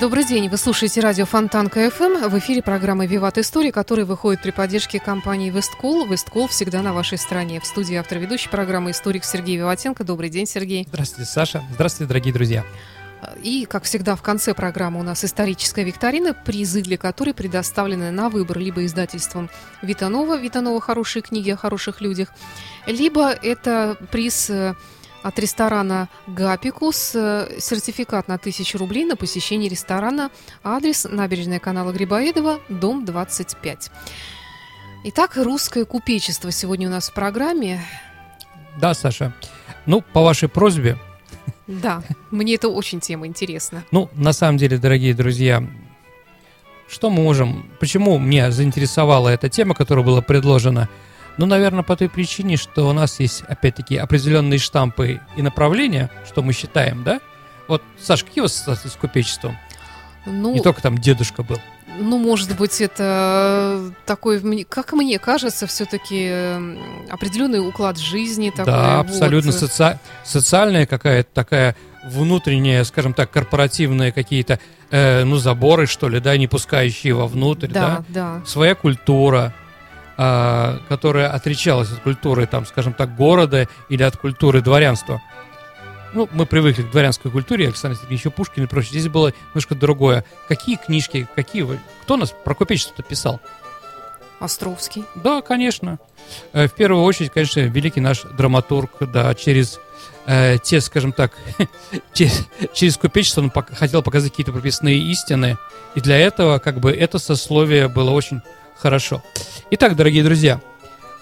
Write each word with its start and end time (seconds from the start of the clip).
Добрый 0.00 0.24
день, 0.24 0.48
вы 0.48 0.56
слушаете 0.58 1.00
радио 1.00 1.26
Фонтанка 1.26 1.90
ФМ. 1.90 2.28
В 2.28 2.38
эфире 2.38 2.62
программа 2.62 3.04
«Виват 3.04 3.36
История», 3.36 3.72
которая 3.72 4.06
выходит 4.06 4.40
при 4.40 4.52
поддержке 4.52 5.00
компании 5.00 5.50
«Весткол». 5.50 6.06
«Весткол» 6.06 6.46
всегда 6.46 6.82
на 6.82 6.92
вашей 6.92 7.18
стороне. 7.18 7.58
В 7.58 7.66
студии 7.66 7.96
автор 7.96 8.18
ведущей 8.18 8.48
программы 8.48 8.92
историк 8.92 9.24
Сергей 9.24 9.56
Виватенко. 9.56 10.04
Добрый 10.04 10.30
день, 10.30 10.46
Сергей. 10.46 10.86
Здравствуйте, 10.86 11.28
Саша. 11.28 11.64
Здравствуйте, 11.72 12.06
дорогие 12.06 12.32
друзья. 12.32 12.64
И, 13.42 13.66
как 13.68 13.82
всегда, 13.82 14.14
в 14.14 14.22
конце 14.22 14.54
программы 14.54 15.00
у 15.00 15.02
нас 15.02 15.24
историческая 15.24 15.82
викторина, 15.82 16.32
призы 16.32 16.80
для 16.80 16.96
которой 16.96 17.34
предоставлены 17.34 18.12
на 18.12 18.28
выбор 18.28 18.58
либо 18.58 18.84
издательством 18.86 19.50
Витанова, 19.82 20.38
Витанова 20.38 20.80
«Хорошие 20.80 21.22
книги 21.24 21.50
о 21.50 21.56
хороших 21.56 22.00
людях», 22.00 22.28
либо 22.86 23.30
это 23.30 23.96
приз 24.12 24.48
э, 24.48 24.74
от 25.22 25.38
ресторана 25.38 26.08
«Гапикус», 26.26 27.12
э, 27.14 27.56
сертификат 27.60 28.28
на 28.28 28.34
1000 28.34 28.78
рублей 28.78 29.04
на 29.04 29.16
посещение 29.16 29.68
ресторана, 29.68 30.30
адрес 30.62 31.06
набережная 31.10 31.58
канала 31.58 31.92
Грибоедова, 31.92 32.60
дом 32.68 33.04
25. 33.04 33.90
Итак, 35.04 35.36
русское 35.36 35.84
купечество 35.84 36.50
сегодня 36.50 36.88
у 36.88 36.90
нас 36.90 37.08
в 37.10 37.14
программе. 37.14 37.80
Да, 38.80 38.94
Саша. 38.94 39.32
Ну, 39.86 40.02
по 40.02 40.22
вашей 40.22 40.48
просьбе, 40.48 40.98
Да, 41.66 42.02
мне 42.30 42.54
это 42.54 42.68
очень 42.68 43.00
тема 43.00 43.26
интересна. 43.26 43.84
ну, 43.90 44.08
на 44.14 44.32
самом 44.32 44.56
деле, 44.58 44.78
дорогие 44.78 45.14
друзья, 45.14 45.62
что 46.88 47.10
мы 47.10 47.22
можем... 47.22 47.70
Почему 47.80 48.18
меня 48.18 48.50
заинтересовала 48.50 49.28
эта 49.28 49.48
тема, 49.48 49.74
которая 49.74 50.04
была 50.04 50.22
предложена? 50.22 50.88
Ну, 51.38 51.46
наверное, 51.46 51.82
по 51.84 51.96
той 51.96 52.08
причине, 52.08 52.56
что 52.56 52.88
у 52.88 52.92
нас 52.92 53.20
есть, 53.20 53.42
опять-таки, 53.48 53.96
определенные 53.96 54.58
штампы 54.58 55.20
и 55.36 55.42
направления, 55.42 56.10
что 56.26 56.42
мы 56.42 56.52
считаем, 56.52 57.04
да? 57.04 57.20
Вот, 57.68 57.82
Саш, 58.00 58.24
какие 58.24 58.40
у 58.40 58.44
вас 58.44 58.52
ассоциации 58.54 58.88
с 58.88 58.96
купечеством? 58.96 59.56
Ну, 60.26 60.52
Не 60.54 60.60
только 60.60 60.82
там 60.82 60.98
дедушка 60.98 61.42
был. 61.42 61.58
ну, 62.00 62.18
может 62.18 62.56
быть, 62.56 62.80
это 62.80 63.92
такой, 64.04 64.40
мне- 64.40 64.64
как 64.64 64.92
мне 64.92 65.18
кажется, 65.18 65.66
все-таки 65.66 66.28
определенный 67.10 67.66
уклад 67.66 67.98
жизни. 67.98 68.50
Такой, 68.50 68.66
да, 68.72 68.96
вот. 69.02 69.06
абсолютно 69.10 69.50
соци- 69.50 69.98
социальная 70.24 70.86
какая-то 70.86 71.28
такая 71.32 71.76
внутренняя, 72.04 72.84
скажем 72.84 73.14
так, 73.14 73.30
корпоративные 73.30 74.12
какие-то, 74.12 74.58
э, 74.90 75.24
ну, 75.24 75.36
заборы, 75.36 75.86
что 75.86 76.08
ли, 76.08 76.20
да, 76.20 76.36
не 76.36 76.46
пускающие 76.46 77.14
вовнутрь, 77.14 77.68
да, 77.68 78.04
Да, 78.08 78.38
да. 78.40 78.46
своя 78.46 78.74
культура, 78.74 79.54
которая 80.18 81.30
отличалась 81.30 81.92
от 81.92 82.00
культуры, 82.00 82.46
там, 82.46 82.66
скажем 82.66 82.92
так, 82.92 83.14
города 83.14 83.68
или 83.88 84.02
от 84.02 84.16
культуры 84.16 84.60
дворянства. 84.60 85.22
Ну, 86.12 86.28
мы 86.32 86.44
привыкли 86.44 86.82
к 86.82 86.90
дворянской 86.90 87.30
культуре, 87.30 87.66
Александр 87.66 87.96
Сергеевич 87.96 88.32
Пушкин 88.34 88.64
и 88.64 88.66
прочее. 88.66 88.92
Здесь 88.98 89.08
было 89.08 89.32
немножко 89.50 89.74
другое. 89.74 90.24
Какие 90.48 90.76
книжки, 90.76 91.28
какие 91.36 91.62
вы... 91.62 91.78
Кто 92.02 92.16
нас 92.16 92.34
про 92.44 92.54
купечество 92.54 93.04
писал? 93.04 93.40
Островский. 94.40 95.04
Да, 95.16 95.42
конечно. 95.42 95.98
Э, 96.52 96.66
В 96.66 96.72
первую 96.72 97.04
очередь, 97.04 97.30
конечно, 97.30 97.60
великий 97.60 98.00
наш 98.00 98.22
драматург, 98.22 98.90
да, 99.00 99.34
через 99.34 99.78
э, 100.26 100.58
те, 100.62 100.80
скажем 100.80 101.12
так, 101.12 101.32
через, 102.12 102.46
через 102.72 102.96
купечество 102.96 103.42
он 103.42 103.48
пок- 103.50 103.74
хотел 103.74 104.02
показать 104.02 104.30
какие-то 104.30 104.52
прописные 104.52 104.98
истины, 104.98 105.58
и 105.94 106.00
для 106.00 106.18
этого, 106.18 106.58
как 106.58 106.78
бы, 106.80 106.92
это 106.92 107.18
сословие 107.18 107.88
было 107.88 108.10
очень 108.12 108.40
хорошо. 108.78 109.22
Итак, 109.70 109.96
дорогие 109.96 110.24
друзья, 110.24 110.60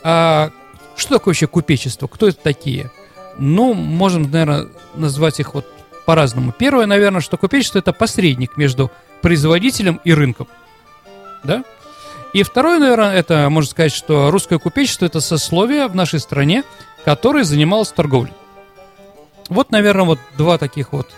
а 0.03 0.50
что 0.97 1.15
такое 1.15 1.33
вообще 1.33 1.47
купечество? 1.47 2.06
Кто 2.06 2.28
это 2.28 2.39
такие? 2.39 2.91
Ну, 3.39 3.75
можем, 3.75 4.31
наверное, 4.31 4.69
назвать 4.94 5.41
их 5.41 5.55
вот 5.55 5.67
по-разному. 6.06 6.53
Первое, 6.53 6.87
наверное, 6.87 7.21
что 7.21 7.37
купечество– 7.37 7.78
это 7.81 7.93
посредник 7.93 8.56
между 8.56 8.91
производителем 9.22 10.00
и 10.05 10.15
рынком. 10.15 10.47
Да? 11.44 11.65
И 12.33 12.43
второе, 12.43 12.78
наверное, 12.78 13.15
это 13.15 13.49
можно 13.50 13.71
сказать, 13.71 13.93
что 13.93 14.31
русское 14.31 14.59
купечество 14.59 15.06
это 15.06 15.21
сословие 15.21 15.87
в 15.88 15.94
нашей 15.94 16.21
стране, 16.21 16.65
которое 17.05 17.44
занималось 17.44 17.93
торговлей. 17.93 18.33
Вот, 19.49 19.71
наверное, 19.71 20.05
вот 20.06 20.19
два 20.37 20.59
таких 20.59 20.93
вот, 20.93 21.09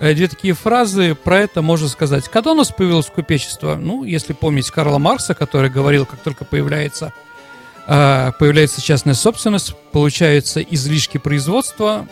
две 0.00 0.28
такие 0.28 0.54
фразы 0.54 1.14
про 1.14 1.40
это 1.40 1.60
можно 1.60 1.86
сказать. 1.86 2.28
Когда 2.28 2.52
у 2.52 2.54
нас 2.54 2.70
появилось 2.70 3.06
купечество? 3.06 3.76
Ну, 3.76 4.04
если 4.04 4.32
помнить 4.32 4.70
Карла 4.70 4.98
Маркса, 4.98 5.34
который 5.34 5.68
говорил, 5.68 6.06
как 6.06 6.20
только 6.20 6.46
появляется, 6.46 7.12
э, 7.86 8.32
появляется 8.38 8.80
частная 8.80 9.14
собственность, 9.14 9.74
получаются 9.92 10.62
излишки 10.62 11.18
производства, 11.18 12.08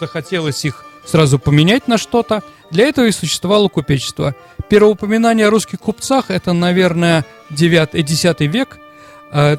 захотелось 0.00 0.64
их 0.64 0.84
сразу 1.06 1.38
поменять 1.38 1.86
на 1.86 1.96
что-то. 1.96 2.42
Для 2.72 2.86
этого 2.88 3.06
и 3.06 3.12
существовало 3.12 3.68
купечество. 3.68 4.34
Первое 4.68 4.92
упоминание 4.92 5.46
о 5.46 5.50
русских 5.50 5.78
купцах 5.78 6.30
это, 6.30 6.52
наверное, 6.52 7.24
9, 7.50 8.04
10 8.04 8.40
век, 8.48 8.78
э, 9.32 9.58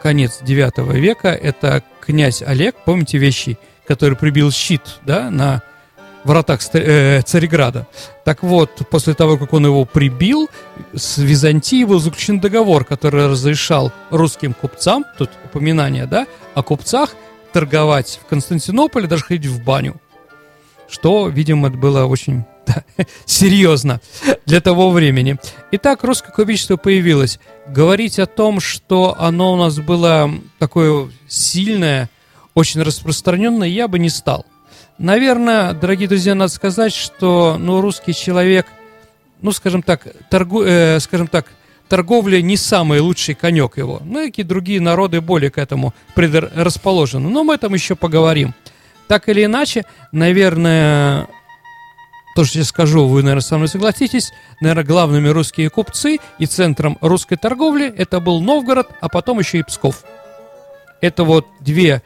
конец 0.00 0.38
9 0.42 0.94
века. 0.94 1.28
Это 1.28 1.82
князь 2.00 2.40
Олег, 2.40 2.76
помните 2.84 3.18
вещи, 3.18 3.58
который 3.84 4.16
прибил 4.16 4.52
щит 4.52 5.00
да, 5.04 5.28
на 5.28 5.62
вратах 6.24 6.60
э, 6.74 7.22
Цареграда. 7.22 7.86
Так 8.24 8.42
вот, 8.42 8.70
после 8.90 9.14
того, 9.14 9.36
как 9.36 9.52
он 9.52 9.66
его 9.66 9.84
прибил, 9.84 10.48
с 10.94 11.18
Византией 11.18 11.84
был 11.84 12.00
заключен 12.00 12.40
договор, 12.40 12.84
который 12.84 13.26
разрешал 13.26 13.92
русским 14.10 14.54
купцам, 14.54 15.04
тут 15.18 15.30
упоминание, 15.44 16.06
да, 16.06 16.26
о 16.54 16.62
купцах, 16.62 17.14
торговать 17.52 18.20
в 18.22 18.28
Константинополе, 18.28 19.06
даже 19.06 19.24
ходить 19.24 19.46
в 19.46 19.62
баню. 19.64 19.96
Что, 20.88 21.28
видимо, 21.28 21.68
это 21.68 21.76
было 21.76 22.04
очень 22.06 22.44
да, 22.66 22.84
серьезно 23.24 24.00
для 24.46 24.60
того 24.60 24.90
времени. 24.90 25.38
Итак, 25.72 26.02
русское 26.04 26.32
купечество 26.32 26.76
появилось. 26.76 27.38
Говорить 27.68 28.18
о 28.18 28.26
том, 28.26 28.60
что 28.60 29.16
оно 29.18 29.52
у 29.52 29.56
нас 29.56 29.78
было 29.78 30.30
такое 30.58 31.10
сильное, 31.28 32.10
очень 32.54 32.82
распространенное, 32.82 33.68
я 33.68 33.88
бы 33.88 33.98
не 33.98 34.08
стал. 34.08 34.44
Наверное, 35.00 35.72
дорогие 35.72 36.06
друзья, 36.08 36.34
надо 36.34 36.52
сказать, 36.52 36.92
что 36.92 37.56
ну, 37.58 37.80
русский 37.80 38.12
человек, 38.12 38.66
ну, 39.40 39.50
скажем 39.50 39.82
так, 39.82 40.06
торгу, 40.28 40.62
э, 40.62 41.00
скажем 41.00 41.26
так, 41.26 41.46
торговля 41.88 42.42
не 42.42 42.58
самый 42.58 43.00
лучший 43.00 43.34
конек 43.34 43.78
его. 43.78 44.02
Ну, 44.04 44.22
и 44.22 44.42
другие 44.42 44.78
народы 44.78 45.22
более 45.22 45.50
к 45.50 45.56
этому 45.56 45.94
предрасположены. 46.14 47.30
Но 47.30 47.44
мы 47.44 47.54
об 47.54 47.58
этом 47.60 47.72
еще 47.72 47.96
поговорим. 47.96 48.54
Так 49.08 49.30
или 49.30 49.46
иначе, 49.46 49.86
наверное, 50.12 51.28
то, 52.36 52.44
что 52.44 52.58
я 52.58 52.64
скажу, 52.64 53.06
вы, 53.06 53.22
наверное, 53.22 53.40
со 53.40 53.56
мной 53.56 53.68
согласитесь, 53.68 54.32
наверное, 54.60 54.84
главными 54.84 55.30
русские 55.30 55.70
купцы 55.70 56.18
и 56.38 56.44
центром 56.44 56.98
русской 57.00 57.36
торговли 57.36 57.90
это 57.96 58.20
был 58.20 58.42
Новгород, 58.42 58.90
а 59.00 59.08
потом 59.08 59.38
еще 59.38 59.60
и 59.60 59.62
Псков. 59.62 60.04
Это 61.00 61.24
вот 61.24 61.46
две 61.60 62.02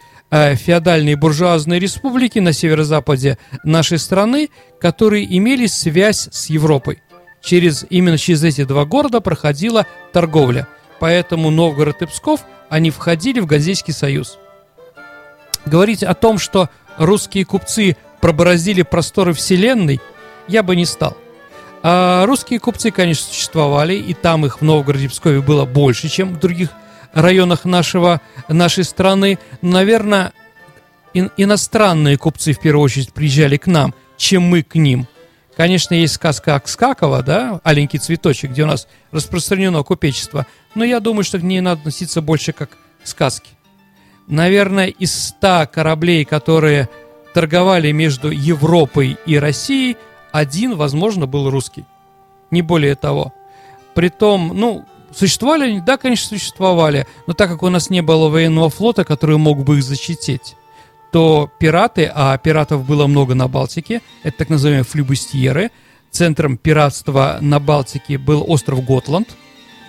феодальные 0.56 1.16
буржуазные 1.16 1.78
республики 1.78 2.40
на 2.40 2.52
северо-западе 2.52 3.38
нашей 3.62 3.98
страны, 3.98 4.50
которые 4.80 5.24
имели 5.36 5.66
связь 5.66 6.28
с 6.32 6.46
Европой. 6.50 7.02
Через, 7.40 7.86
именно 7.90 8.18
через 8.18 8.42
эти 8.42 8.64
два 8.64 8.84
города 8.84 9.20
проходила 9.20 9.86
торговля. 10.12 10.66
Поэтому 10.98 11.50
Новгород 11.50 12.02
и 12.02 12.06
Псков, 12.06 12.40
они 12.68 12.90
входили 12.90 13.40
в 13.40 13.46
Газельский 13.46 13.92
союз. 13.92 14.38
Говорить 15.66 16.02
о 16.02 16.14
том, 16.14 16.38
что 16.38 16.68
русские 16.98 17.44
купцы 17.44 17.96
пробороздили 18.20 18.82
просторы 18.82 19.34
вселенной, 19.34 20.00
я 20.48 20.62
бы 20.62 20.74
не 20.74 20.86
стал. 20.86 21.16
А 21.82 22.24
русские 22.24 22.60
купцы, 22.60 22.90
конечно, 22.90 23.26
существовали, 23.26 23.94
и 23.94 24.14
там 24.14 24.46
их 24.46 24.60
в 24.60 24.64
Новгороде 24.64 25.04
и 25.04 25.08
Пскове 25.08 25.42
было 25.42 25.66
больше, 25.66 26.08
чем 26.08 26.34
в 26.34 26.40
других 26.40 26.70
районах 27.14 27.64
нашего, 27.64 28.20
нашей 28.48 28.84
страны. 28.84 29.38
Наверное, 29.62 30.32
ин- 31.14 31.30
иностранные 31.36 32.18
купцы 32.18 32.52
в 32.52 32.60
первую 32.60 32.84
очередь 32.84 33.12
приезжали 33.12 33.56
к 33.56 33.66
нам, 33.66 33.94
чем 34.16 34.42
мы 34.42 34.62
к 34.62 34.74
ним. 34.74 35.06
Конечно, 35.56 35.94
есть 35.94 36.14
сказка 36.14 36.56
Акскакова, 36.56 37.22
да, 37.22 37.60
«Аленький 37.62 38.00
цветочек», 38.00 38.50
где 38.50 38.64
у 38.64 38.66
нас 38.66 38.88
распространено 39.12 39.82
купечество, 39.84 40.46
но 40.74 40.84
я 40.84 40.98
думаю, 40.98 41.22
что 41.22 41.38
к 41.38 41.42
ней 41.42 41.60
надо 41.60 41.80
относиться 41.80 42.20
больше 42.20 42.52
как 42.52 42.70
к 42.70 43.06
сказке. 43.06 43.50
Наверное, 44.26 44.86
из 44.86 45.28
100 45.28 45.68
кораблей, 45.72 46.24
которые 46.24 46.88
торговали 47.34 47.92
между 47.92 48.30
Европой 48.30 49.16
и 49.26 49.38
Россией, 49.38 49.96
один, 50.32 50.74
возможно, 50.74 51.26
был 51.26 51.50
русский. 51.50 51.84
Не 52.50 52.62
более 52.62 52.96
того. 52.96 53.32
Притом, 53.94 54.52
ну, 54.54 54.84
существовали 55.16 55.70
они? 55.70 55.80
Да, 55.80 55.96
конечно, 55.96 56.36
существовали. 56.38 57.06
Но 57.26 57.34
так 57.34 57.50
как 57.50 57.62
у 57.62 57.68
нас 57.68 57.90
не 57.90 58.02
было 58.02 58.28
военного 58.28 58.70
флота, 58.70 59.04
который 59.04 59.38
мог 59.38 59.64
бы 59.64 59.78
их 59.78 59.84
защитить, 59.84 60.56
то 61.12 61.50
пираты, 61.58 62.10
а 62.12 62.36
пиратов 62.38 62.84
было 62.84 63.06
много 63.06 63.34
на 63.34 63.46
Балтике, 63.46 64.02
это 64.24 64.38
так 64.38 64.48
называемые 64.48 64.84
флюбустьеры, 64.84 65.70
центром 66.10 66.56
пиратства 66.56 67.38
на 67.40 67.60
Балтике 67.60 68.18
был 68.18 68.44
остров 68.46 68.84
Готланд, 68.84 69.28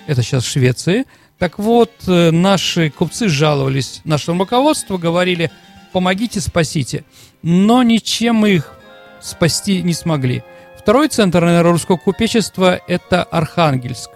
это 0.08 0.22
сейчас 0.22 0.44
в 0.44 0.50
Швеции. 0.50 1.06
Так 1.40 1.60
вот, 1.60 1.92
э, 2.08 2.32
наши 2.32 2.90
купцы 2.90 3.28
жаловались 3.28 4.02
нашему 4.06 4.42
руководству, 4.42 4.98
говорили, 4.98 5.52
помогите, 5.92 6.42
спасите. 6.42 7.04
Но 7.42 7.84
ничем 7.84 8.36
мы 8.36 8.52
их 8.52 8.74
спасти 9.22 9.82
не 9.82 9.94
смогли. 9.94 10.44
Второй 10.78 11.08
центр, 11.08 11.42
наверное, 11.42 11.72
русского 11.72 11.98
купечества– 11.98 12.80
это 12.88 13.24
Архангельск. 13.24 14.12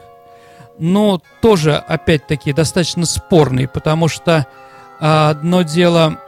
Но 0.79 1.21
тоже, 1.41 1.75
опять-таки, 1.75 2.53
достаточно 2.53 3.05
спорный, 3.05 3.67
потому 3.67 4.07
что 4.07 4.47
а, 4.99 5.29
одно 5.29 5.61
дело 5.61 6.19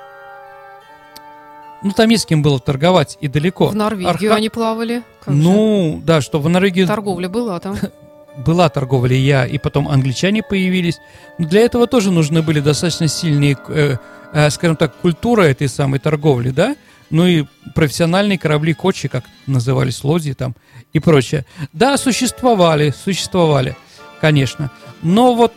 ну, 1.83 1.91
там 1.91 2.09
есть 2.09 2.23
с 2.23 2.25
кем 2.27 2.43
было 2.43 2.59
торговать 2.59 3.17
и 3.21 3.27
далеко. 3.27 3.67
В 3.67 3.75
Норвегию 3.75 4.09
Арха... 4.09 4.35
они 4.35 4.49
плавали. 4.49 5.03
Как 5.23 5.33
ну, 5.33 5.97
же? 5.99 6.05
да, 6.05 6.21
что 6.21 6.39
в 6.39 6.47
Норвегии... 6.47 6.85
Торговля 6.85 7.27
была 7.27 7.59
там. 7.59 7.75
была 8.37 8.69
торговля, 8.69 9.15
я, 9.15 9.45
и 9.45 9.57
потом 9.57 9.87
англичане 9.87 10.43
появились. 10.43 10.99
Но 11.37 11.47
для 11.47 11.61
этого 11.61 11.87
тоже 11.87 12.11
нужны 12.11 12.43
были 12.43 12.59
достаточно 12.59 13.07
сильные, 13.07 13.57
э, 13.69 13.97
э, 14.33 14.49
скажем 14.51 14.75
так, 14.75 14.95
культура 14.97 15.43
этой 15.43 15.67
самой 15.67 15.99
торговли, 15.99 16.51
да? 16.51 16.75
Ну 17.09 17.25
и 17.25 17.45
профессиональные 17.75 18.37
корабли 18.37 18.73
Кочи, 18.73 19.07
как 19.07 19.25
назывались, 19.47 20.03
лодии 20.03 20.31
там 20.33 20.55
и 20.93 20.99
прочее. 20.99 21.45
Да, 21.73 21.97
существовали, 21.97 22.91
существовали, 22.91 23.75
конечно. 24.21 24.71
Но 25.01 25.33
вот 25.33 25.53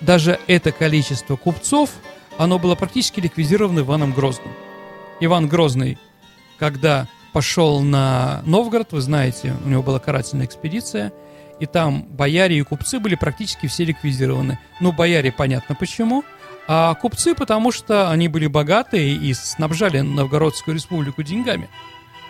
даже 0.00 0.40
это 0.48 0.72
количество 0.72 1.36
купцов, 1.36 1.90
оно 2.38 2.58
было 2.58 2.74
практически 2.74 3.20
ликвидировано 3.20 3.80
Иваном 3.80 4.12
Грозным. 4.12 4.52
Иван 5.20 5.46
Грозный, 5.46 5.98
когда 6.58 7.06
пошел 7.32 7.80
на 7.80 8.42
Новгород, 8.44 8.92
вы 8.92 9.00
знаете, 9.00 9.54
у 9.64 9.68
него 9.68 9.82
была 9.82 10.00
карательная 10.00 10.46
экспедиция, 10.46 11.12
и 11.60 11.66
там 11.66 12.02
бояре 12.02 12.58
и 12.58 12.62
купцы 12.62 12.98
были 12.98 13.14
практически 13.14 13.68
все 13.68 13.84
ликвидированы. 13.84 14.58
Ну, 14.80 14.90
бояре, 14.92 15.30
понятно 15.30 15.76
почему, 15.76 16.24
а 16.66 16.94
купцы, 16.94 17.34
потому 17.34 17.70
что 17.70 18.10
они 18.10 18.28
были 18.28 18.46
богатые 18.46 19.14
и 19.14 19.32
снабжали 19.34 20.00
Новгородскую 20.00 20.74
республику 20.74 21.22
деньгами, 21.22 21.68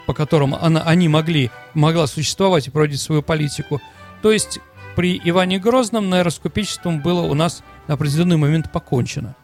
по 0.07 0.13
которым 0.15 0.55
она, 0.55 0.83
они 0.83 1.09
могли, 1.09 1.51
могла 1.75 2.07
существовать 2.07 2.67
и 2.67 2.71
проводить 2.71 3.01
свою 3.01 3.23
политику. 3.23 3.81
То 4.21 4.31
есть 4.31 4.61
при 4.95 5.21
Иване 5.25 5.59
Грозном, 5.59 6.11
купечеством 6.39 7.01
было 7.01 7.23
у 7.23 7.35
нас 7.35 7.63
на 7.89 7.95
определенный 7.95 8.37
момент 8.37 8.71
покончено. 8.71 9.35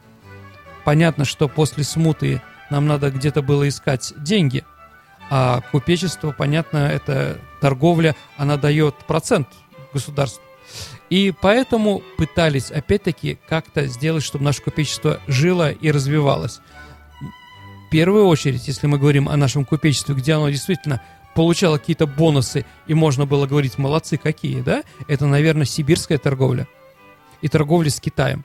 Понятно, 0.85 1.25
что 1.25 1.49
после 1.49 1.85
смуты 1.85 2.43
нам 2.71 2.87
надо 2.87 3.11
где-то 3.11 3.43
было 3.43 3.69
искать 3.69 4.13
деньги. 4.17 4.65
А 5.31 5.61
купечество, 5.73 6.33
понятно, 6.33 6.79
это 6.79 7.39
торговля, 7.61 8.17
она 8.37 8.57
дает 8.57 8.95
процент 9.07 9.49
государству. 9.93 10.43
И 11.11 11.33
поэтому 11.39 12.03
пытались, 12.17 12.71
опять-таки, 12.71 13.39
как-то 13.49 13.87
сделать, 13.87 14.23
чтобы 14.23 14.45
наше 14.45 14.63
купечество 14.63 15.21
жило 15.27 15.71
и 15.71 15.91
развивалось. 15.91 16.61
В 17.87 17.91
первую 17.91 18.27
очередь, 18.27 18.69
если 18.69 18.87
мы 18.87 18.99
говорим 18.99 19.29
о 19.29 19.37
нашем 19.37 19.65
купечестве, 19.65 20.15
где 20.15 20.35
оно 20.35 20.51
действительно 20.51 21.01
получало 21.39 21.79
какие-то 21.79 22.07
бонусы, 22.07 22.67
и 22.89 22.95
можно 22.95 23.25
было 23.25 23.47
говорить, 23.47 23.79
молодцы 23.79 24.17
какие, 24.17 24.61
да, 24.61 24.83
это, 25.07 25.27
наверное, 25.27 25.67
сибирская 25.67 26.19
торговля 26.19 26.67
и 27.43 27.49
торговля 27.49 27.91
с 27.91 28.01
Китаем. 28.01 28.45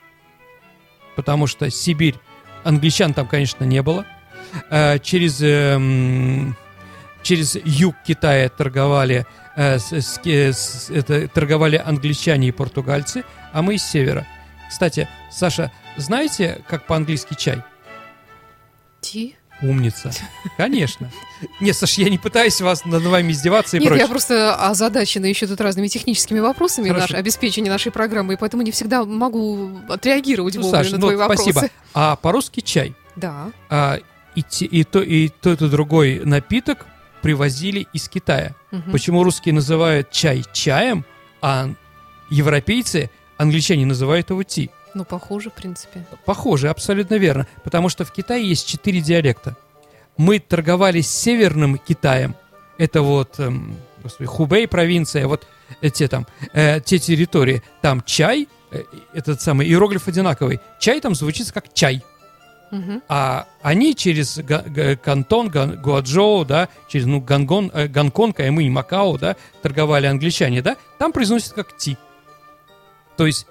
Потому 1.16 1.46
что 1.46 1.70
Сибирь, 1.70 2.14
англичан 2.62 3.12
там, 3.12 3.26
конечно, 3.26 3.64
не 3.64 3.82
было, 3.82 4.06
Э, 4.70 4.98
через, 4.98 5.40
эм, 5.42 6.56
через 7.22 7.56
юг 7.64 7.96
Китая 8.06 8.48
торговали, 8.48 9.26
э, 9.56 9.78
это, 10.90 11.28
торговали 11.28 11.76
англичане 11.84 12.48
и 12.48 12.52
португальцы, 12.52 13.24
а 13.52 13.62
мы 13.62 13.78
с 13.78 13.82
севера. 13.82 14.26
Кстати, 14.68 15.08
Саша, 15.30 15.72
знаете, 15.96 16.62
как 16.68 16.86
по-английски 16.86 17.34
чай? 17.34 17.62
Ти. 19.00 19.36
Умница. 19.62 20.12
Конечно. 20.56 21.10
Нет, 21.60 21.76
Саш, 21.76 21.94
я 21.98 22.10
не 22.10 22.18
пытаюсь 22.18 22.60
вас 22.60 22.84
над 22.84 23.02
вами 23.04 23.32
издеваться 23.32 23.76
и 23.76 23.80
Нет, 23.80 23.88
прочее. 23.88 24.02
я 24.02 24.08
просто 24.08 24.54
озадачена 24.56 25.26
еще 25.26 25.46
тут 25.46 25.60
разными 25.60 25.88
техническими 25.88 26.40
вопросами 26.40 26.90
наш, 26.90 27.12
обеспечения 27.12 27.70
нашей 27.70 27.92
программы, 27.92 28.34
и 28.34 28.36
поэтому 28.36 28.62
не 28.62 28.70
всегда 28.70 29.04
могу 29.04 29.70
отреагировать 29.88 30.56
ну, 30.56 30.70
Саш, 30.70 30.90
на 30.90 30.98
ну, 30.98 31.06
твои 31.06 31.16
вопросы. 31.16 31.52
Спасибо. 31.52 31.72
А 31.94 32.16
по-русски 32.16 32.60
чай. 32.60 32.94
Да. 33.16 33.50
А, 33.70 33.98
и, 34.34 34.42
те, 34.42 34.66
и, 34.66 34.84
то, 34.84 35.00
и 35.00 35.28
тот 35.28 35.62
и 35.62 35.68
другой 35.68 36.20
напиток 36.24 36.86
привозили 37.22 37.86
из 37.92 38.08
Китая. 38.08 38.54
Угу. 38.72 38.90
Почему 38.92 39.22
русские 39.22 39.54
называют 39.54 40.10
чай 40.10 40.44
чаем, 40.52 41.04
а 41.40 41.70
европейцы, 42.28 43.10
англичане 43.38 43.86
называют 43.86 44.30
его 44.30 44.42
ти? 44.42 44.70
Ну, 44.94 45.04
похоже, 45.04 45.50
в 45.50 45.54
принципе. 45.54 46.04
Похоже, 46.24 46.68
абсолютно 46.68 47.16
верно. 47.16 47.46
Потому 47.62 47.88
что 47.88 48.04
в 48.04 48.12
Китае 48.12 48.48
есть 48.48 48.66
четыре 48.66 49.00
диалекта. 49.00 49.56
Мы 50.16 50.38
торговали 50.38 51.00
с 51.00 51.10
северным 51.10 51.78
Китаем. 51.78 52.36
Это 52.78 53.02
вот 53.02 53.38
эм, 53.40 53.76
господи, 54.04 54.26
Хубей 54.26 54.68
провинция, 54.68 55.26
вот 55.26 55.46
те 55.92 56.06
там, 56.06 56.26
э, 56.52 56.80
те 56.80 56.98
территории. 56.98 57.62
Там 57.80 58.02
чай, 58.02 58.48
э, 58.70 58.82
этот 59.12 59.40
самый 59.40 59.66
иероглиф 59.66 60.06
одинаковый. 60.06 60.60
Чай 60.78 61.00
там 61.00 61.14
звучит 61.14 61.50
как 61.50 61.72
чай. 61.74 62.04
А 63.08 63.46
они 63.62 63.94
через 63.94 64.40
Кантон, 65.00 65.48
Гуаджоу, 65.48 66.44
да, 66.44 66.68
через 66.88 67.06
ну, 67.06 67.20
Гангон, 67.20 67.70
э, 67.72 67.86
Гонконг, 67.86 68.40
а 68.40 68.50
мы 68.50 68.64
и 68.64 68.70
Макао, 68.70 69.16
да, 69.16 69.36
торговали 69.62 70.06
англичане, 70.06 70.60
да, 70.60 70.76
там 70.98 71.12
произносят 71.12 71.52
как 71.52 71.76
ти. 71.76 71.96
То 73.16 73.26
есть 73.26 73.46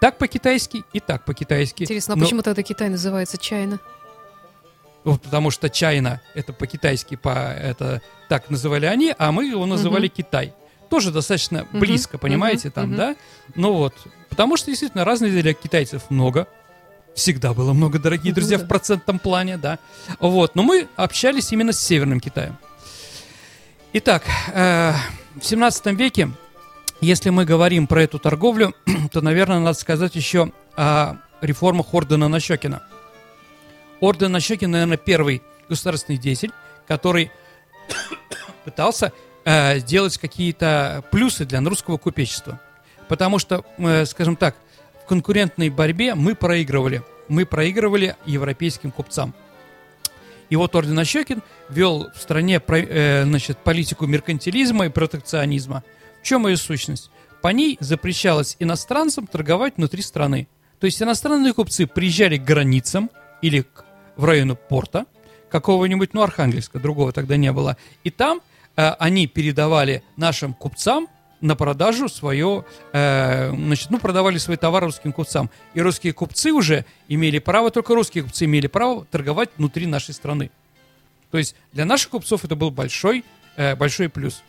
так 0.00 0.18
по-китайски 0.18 0.84
и 0.92 1.00
так 1.00 1.24
по-китайски. 1.24 1.84
Интересно, 1.84 2.14
а 2.14 2.16
Но... 2.16 2.24
почему 2.24 2.42
тогда 2.42 2.62
Китай 2.62 2.88
называется 2.88 3.38
Чайна? 3.38 3.78
Вот 5.04 5.22
потому 5.22 5.50
что 5.50 5.70
Чайна 5.70 6.20
это 6.34 6.52
по-китайски, 6.52 7.16
по 7.16 7.28
это 7.28 8.02
так 8.28 8.50
называли 8.50 8.86
они, 8.86 9.14
а 9.16 9.30
мы 9.32 9.46
его 9.46 9.66
называли 9.66 10.06
угу. 10.06 10.14
Китай. 10.16 10.54
Тоже 10.88 11.12
достаточно 11.12 11.62
угу. 11.62 11.78
близко, 11.78 12.18
понимаете, 12.18 12.68
угу. 12.68 12.74
там, 12.74 12.90
угу. 12.90 12.96
да? 12.96 13.16
Ну 13.54 13.74
вот, 13.74 13.94
потому 14.28 14.56
что 14.56 14.66
действительно 14.66 15.04
разных 15.04 15.32
китайцев 15.60 16.10
много. 16.10 16.48
Всегда 17.14 17.52
было 17.54 17.72
много, 17.72 17.98
дорогие 17.98 18.32
друзья, 18.32 18.56
в 18.56 18.68
процентном 18.68 19.18
плане, 19.18 19.56
да. 19.56 19.78
Вот, 20.20 20.54
но 20.54 20.62
мы 20.62 20.88
общались 20.96 21.52
именно 21.52 21.72
с 21.72 21.80
Северным 21.80 22.20
Китаем. 22.20 22.56
Итак, 23.92 24.22
э, 24.54 24.94
в 25.34 25.44
17 25.44 25.86
веке, 25.96 26.30
если 27.00 27.30
мы 27.30 27.44
говорим 27.44 27.86
про 27.86 28.02
эту 28.02 28.18
торговлю, 28.18 28.74
то, 29.12 29.20
наверное, 29.20 29.60
надо 29.60 29.78
сказать 29.78 30.14
еще 30.14 30.52
о 30.76 31.16
реформах 31.40 31.94
ордена 31.94 32.28
Нащекина. 32.28 32.82
Орден 34.00 34.32
Нащекин, 34.32 34.70
наверное, 34.70 34.96
первый 34.96 35.42
государственный 35.68 36.18
деятель, 36.18 36.52
который 36.86 37.30
пытался 38.64 39.12
э, 39.44 39.78
сделать 39.78 40.18
какие-то 40.18 41.04
плюсы 41.10 41.44
для 41.44 41.60
русского 41.60 41.96
купечества. 41.96 42.60
Потому 43.08 43.38
что, 43.38 43.64
э, 43.78 44.04
скажем 44.04 44.36
так, 44.36 44.56
конкурентной 45.08 45.70
борьбе 45.70 46.14
мы 46.14 46.34
проигрывали. 46.34 47.02
Мы 47.28 47.44
проигрывали 47.44 48.16
европейским 48.26 48.90
купцам. 48.92 49.34
И 50.50 50.56
вот 50.56 50.74
Орден 50.74 50.98
Ощекин 50.98 51.42
вел 51.68 52.10
в 52.14 52.20
стране 52.20 52.60
э, 52.66 53.24
значит, 53.24 53.58
политику 53.58 54.06
меркантилизма 54.06 54.86
и 54.86 54.88
протекционизма. 54.88 55.82
В 56.22 56.26
чем 56.26 56.46
ее 56.46 56.56
сущность? 56.56 57.10
По 57.42 57.48
ней 57.48 57.78
запрещалось 57.80 58.56
иностранцам 58.58 59.26
торговать 59.26 59.74
внутри 59.76 60.02
страны. 60.02 60.48
То 60.78 60.86
есть 60.86 61.02
иностранные 61.02 61.52
купцы 61.54 61.86
приезжали 61.86 62.36
к 62.36 62.44
границам 62.44 63.10
или 63.42 63.64
в 64.16 64.24
районы 64.24 64.54
порта 64.54 65.06
какого-нибудь, 65.50 66.14
ну, 66.14 66.22
Архангельска, 66.22 66.78
другого 66.78 67.12
тогда 67.12 67.36
не 67.36 67.52
было. 67.52 67.76
И 68.04 68.10
там 68.10 68.40
э, 68.76 68.88
они 68.98 69.26
передавали 69.26 70.02
нашим 70.16 70.54
купцам 70.54 71.08
на 71.40 71.56
продажу 71.56 72.08
свое, 72.08 72.64
э, 72.92 73.50
значит, 73.50 73.90
ну, 73.90 73.98
продавали 73.98 74.38
свои 74.38 74.56
товары 74.56 74.86
русским 74.86 75.12
купцам. 75.12 75.50
И 75.74 75.80
русские 75.80 76.12
купцы 76.12 76.52
уже 76.52 76.84
имели 77.08 77.38
право, 77.38 77.70
только 77.70 77.94
русские 77.94 78.24
купцы 78.24 78.44
имели 78.44 78.66
право 78.66 79.04
торговать 79.06 79.50
внутри 79.56 79.86
нашей 79.86 80.14
страны. 80.14 80.50
То 81.30 81.38
есть 81.38 81.56
для 81.72 81.84
наших 81.84 82.10
купцов 82.10 82.44
это 82.44 82.56
был 82.56 82.70
большой, 82.70 83.24
э, 83.56 83.74
большой 83.74 84.08
плюс. 84.08 84.42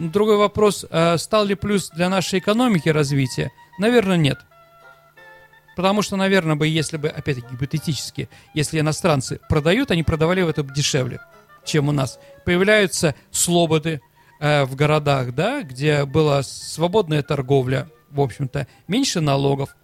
Другой 0.00 0.38
вопрос, 0.38 0.86
э, 0.88 1.18
стал 1.18 1.44
ли 1.44 1.54
плюс 1.54 1.90
для 1.90 2.08
нашей 2.08 2.38
экономики 2.38 2.88
развития? 2.88 3.52
Наверное, 3.78 4.16
нет. 4.16 4.38
Потому 5.76 6.00
что, 6.00 6.16
наверное, 6.16 6.56
бы, 6.56 6.66
если 6.66 6.96
бы, 6.96 7.08
опять-таки, 7.08 7.48
гипотетически, 7.52 8.30
если 8.54 8.80
иностранцы 8.80 9.40
продают, 9.50 9.90
они 9.90 10.02
продавали 10.02 10.40
в 10.40 10.48
это 10.48 10.62
дешевле, 10.62 11.20
чем 11.66 11.90
у 11.90 11.92
нас. 11.92 12.18
Появляются 12.46 13.14
слободы, 13.30 14.00
э, 14.40 14.64
в 14.64 14.74
городах, 14.74 15.34
да, 15.34 15.62
где 15.62 16.06
была 16.06 16.42
свободная 16.42 17.22
торговля, 17.22 17.86
в 18.10 18.22
общем-то, 18.22 18.66
меньше 18.88 19.20
налогов. 19.20 19.76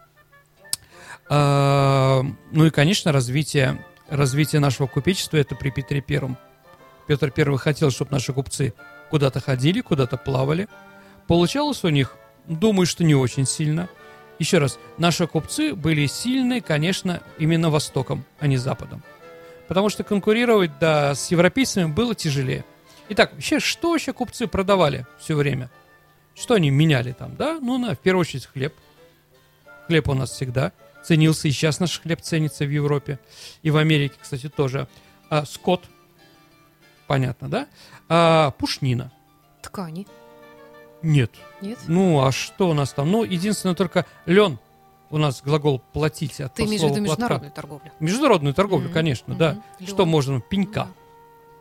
Э, 1.28 2.22
ну 2.52 2.64
и, 2.64 2.70
конечно, 2.70 3.12
развитие 3.12 3.84
развития 4.08 4.60
нашего 4.60 4.86
купечества 4.86 5.36
это 5.36 5.54
при 5.54 5.68
Петре 5.68 6.00
Первом. 6.00 6.38
Петр 7.06 7.30
Первый 7.30 7.58
хотел, 7.58 7.90
чтобы 7.90 8.12
наши 8.12 8.32
купцы 8.32 8.72
куда-то 9.10 9.40
ходили, 9.40 9.80
куда-то 9.80 10.16
плавали. 10.16 10.68
Получалось 11.26 11.84
у 11.84 11.88
них, 11.88 12.16
думаю, 12.46 12.86
что 12.86 13.04
не 13.04 13.14
очень 13.14 13.46
сильно. 13.46 13.88
Еще 14.38 14.58
раз, 14.58 14.78
наши 14.98 15.26
купцы 15.26 15.74
были 15.74 16.06
сильны, 16.06 16.60
конечно, 16.60 17.22
именно 17.38 17.70
Востоком, 17.70 18.24
а 18.38 18.46
не 18.46 18.56
Западом. 18.56 19.02
Потому 19.68 19.88
что 19.88 20.04
конкурировать 20.04 20.78
да, 20.78 21.14
с 21.14 21.30
европейцами 21.30 21.90
было 21.90 22.14
тяжелее. 22.14 22.64
Итак, 23.08 23.32
вообще, 23.32 23.60
что 23.60 23.92
вообще 23.92 24.12
купцы 24.12 24.46
продавали 24.46 25.06
все 25.18 25.34
время? 25.34 25.70
Что 26.34 26.54
они 26.54 26.70
меняли 26.70 27.12
там, 27.12 27.36
да? 27.36 27.58
Ну, 27.60 27.78
на, 27.78 27.94
в 27.94 27.98
первую 27.98 28.20
очередь, 28.20 28.46
хлеб. 28.46 28.74
Хлеб 29.86 30.08
у 30.08 30.14
нас 30.14 30.32
всегда 30.32 30.72
ценился, 31.02 31.48
и 31.48 31.52
сейчас 31.52 31.80
наш 31.80 32.00
хлеб 32.00 32.20
ценится 32.20 32.64
в 32.64 32.70
Европе. 32.70 33.18
И 33.62 33.70
в 33.70 33.76
Америке, 33.76 34.16
кстати, 34.20 34.48
тоже. 34.48 34.88
А, 35.30 35.44
скот. 35.44 35.84
Понятно, 37.06 37.48
да? 37.48 37.66
А, 38.08 38.50
пушнина. 38.52 39.12
Ткани. 39.62 40.06
Нет. 41.02 41.30
Нет? 41.60 41.78
Ну, 41.86 42.24
а 42.24 42.32
что 42.32 42.68
у 42.70 42.74
нас 42.74 42.92
там? 42.92 43.10
Ну, 43.10 43.22
единственное, 43.24 43.74
только 43.74 44.06
лен. 44.26 44.58
У 45.10 45.18
нас 45.18 45.40
глагол 45.40 45.80
платить 45.92 46.40
от 46.40 46.54
Ты 46.54 46.64
имеешь 46.64 46.80
в 46.82 46.84
виду 46.90 47.00
международную 47.00 47.52
торговлю? 47.52 47.92
Международную 48.00 48.54
торговлю, 48.54 48.86
Мгм, 48.86 48.94
конечно, 48.94 49.30
мгм. 49.34 49.38
да. 49.38 49.62
Лен. 49.78 49.88
Что 49.88 50.04
можно? 50.04 50.40
Пенька. 50.40 50.88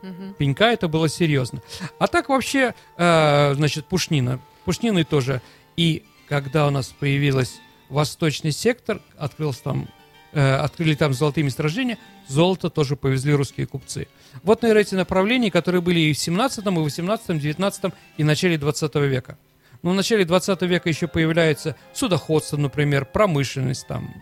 Мгм. 0.01 0.33
Пенька 0.33 0.65
это 0.71 0.87
было 0.87 1.07
серьезно. 1.09 1.61
А 1.99 2.07
так 2.07 2.29
вообще, 2.29 2.73
э, 2.97 3.53
значит, 3.53 3.85
пушнина. 3.85 4.39
Пушнины 4.65 5.03
тоже. 5.03 5.41
И 5.77 6.05
когда 6.27 6.65
у 6.65 6.71
нас 6.71 6.87
появилась 6.87 7.59
восточный 7.89 8.51
сектор, 8.51 8.99
открылся 9.17 9.61
там, 9.63 9.89
открыли 10.35 10.95
там 10.95 11.13
золотые 11.13 11.45
месторождения, 11.45 11.97
золото 12.27 12.69
тоже 12.69 12.95
повезли 12.95 13.33
русские 13.33 13.67
купцы. 13.67 14.07
Вот, 14.43 14.61
наверное, 14.61 14.81
эти 14.81 14.95
направления, 14.95 15.49
которые 15.49 15.81
были 15.81 15.99
и 15.99 16.13
в 16.13 16.17
17, 16.17 16.65
и 16.65 16.69
18, 16.69 17.39
19 17.39 17.93
и 18.17 18.23
начале 18.23 18.57
20 18.57 18.95
века. 18.95 19.37
Но 19.81 19.91
в 19.91 19.93
начале 19.93 20.25
20 20.25 20.61
века 20.63 20.89
еще 20.89 21.07
появляется 21.07 21.75
судоходство, 21.93 22.57
например, 22.57 23.05
промышленность 23.05 23.87
там, 23.87 24.13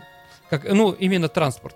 как, 0.50 0.72
ну, 0.72 0.92
именно 0.92 1.30
транспорт, 1.30 1.76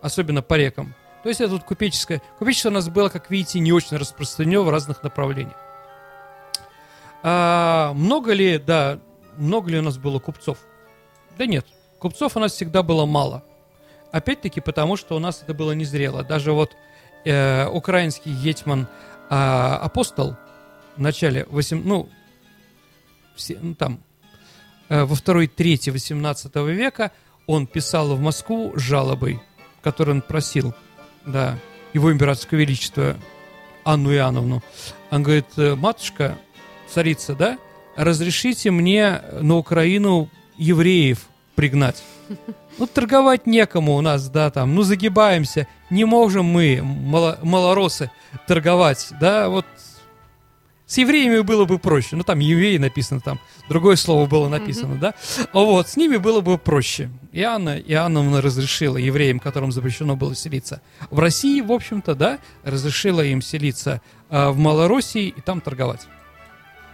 особенно 0.00 0.42
по 0.42 0.54
рекам. 0.54 0.94
То 1.22 1.28
есть 1.28 1.40
это 1.40 1.52
вот 1.52 1.64
купеческое. 1.64 2.22
Купечество 2.38 2.70
у 2.70 2.72
нас 2.72 2.88
было, 2.88 3.08
как 3.08 3.30
видите, 3.30 3.60
не 3.60 3.72
очень 3.72 3.98
распространено 3.98 4.62
в 4.62 4.70
разных 4.70 5.02
направлениях. 5.02 5.56
А, 7.22 7.92
много 7.92 8.32
ли, 8.32 8.58
да, 8.58 8.98
много 9.36 9.70
ли 9.70 9.78
у 9.78 9.82
нас 9.82 9.98
было 9.98 10.18
купцов? 10.18 10.58
Да 11.36 11.46
нет, 11.46 11.66
купцов 11.98 12.36
у 12.36 12.40
нас 12.40 12.52
всегда 12.52 12.82
было 12.82 13.04
мало. 13.04 13.44
Опять-таки 14.12 14.60
потому, 14.60 14.96
что 14.96 15.16
у 15.16 15.18
нас 15.18 15.42
это 15.42 15.54
было 15.54 15.72
незрело. 15.72 16.22
Даже 16.24 16.52
вот 16.52 16.76
э, 17.24 17.66
украинский 17.66 18.32
гетьман 18.32 18.88
а, 19.28 19.76
апостол 19.76 20.36
в 20.96 21.00
начале 21.00 21.46
8, 21.50 21.82
ну, 21.84 22.08
все- 23.36 23.58
ну, 23.60 23.74
там, 23.74 24.00
э, 24.88 25.04
во 25.04 25.14
второй 25.14 25.46
трети 25.46 25.90
18 25.90 26.54
века 26.56 27.12
он 27.46 27.66
писал 27.68 28.14
в 28.16 28.20
Москву 28.20 28.72
жалобой, 28.76 29.40
в 29.78 29.82
которой 29.82 30.10
он 30.10 30.22
просил, 30.22 30.74
да, 31.24 31.58
его 31.92 32.12
императорское 32.12 32.58
величество 32.58 33.16
Анну 33.84 34.12
Иоанновну. 34.12 34.62
Он 35.10 35.22
говорит, 35.22 35.46
«Э, 35.56 35.76
матушка, 35.76 36.36
царица, 36.88 37.34
да, 37.36 37.58
разрешите 37.96 38.70
мне 38.72 39.22
на 39.40 39.56
Украину 39.56 40.28
евреев 40.56 41.26
пригнать. 41.54 42.02
Ну, 42.78 42.86
торговать 42.86 43.46
некому 43.46 43.96
у 43.96 44.00
нас, 44.00 44.28
да, 44.28 44.50
там, 44.50 44.74
ну, 44.74 44.82
загибаемся. 44.82 45.66
Не 45.90 46.04
можем 46.04 46.46
мы, 46.46 46.80
мало- 46.82 47.38
малоросы, 47.42 48.10
торговать, 48.46 49.08
да, 49.20 49.48
вот 49.48 49.66
с 50.90 50.98
евреями 50.98 51.40
было 51.40 51.66
бы 51.66 51.78
проще. 51.78 52.16
Ну, 52.16 52.24
там 52.24 52.40
евреи 52.40 52.76
написано, 52.76 53.20
там 53.20 53.38
другое 53.68 53.94
слово 53.94 54.26
было 54.26 54.48
написано, 54.48 54.96
да. 54.96 55.14
Вот, 55.52 55.88
с 55.88 55.96
ними 55.96 56.16
было 56.16 56.40
бы 56.40 56.58
проще. 56.58 57.10
И 57.30 57.42
Анна 57.42 57.78
Иоанновна 57.78 58.40
разрешила 58.40 58.96
евреям, 58.96 59.38
которым 59.38 59.70
запрещено 59.70 60.16
было 60.16 60.34
селиться 60.34 60.82
в 61.10 61.20
России, 61.20 61.60
в 61.60 61.70
общем-то, 61.70 62.16
да, 62.16 62.40
разрешила 62.64 63.20
им 63.20 63.40
селиться 63.40 64.00
а, 64.30 64.50
в 64.50 64.58
Малороссии 64.58 65.28
и 65.28 65.40
там 65.40 65.60
торговать. 65.60 66.08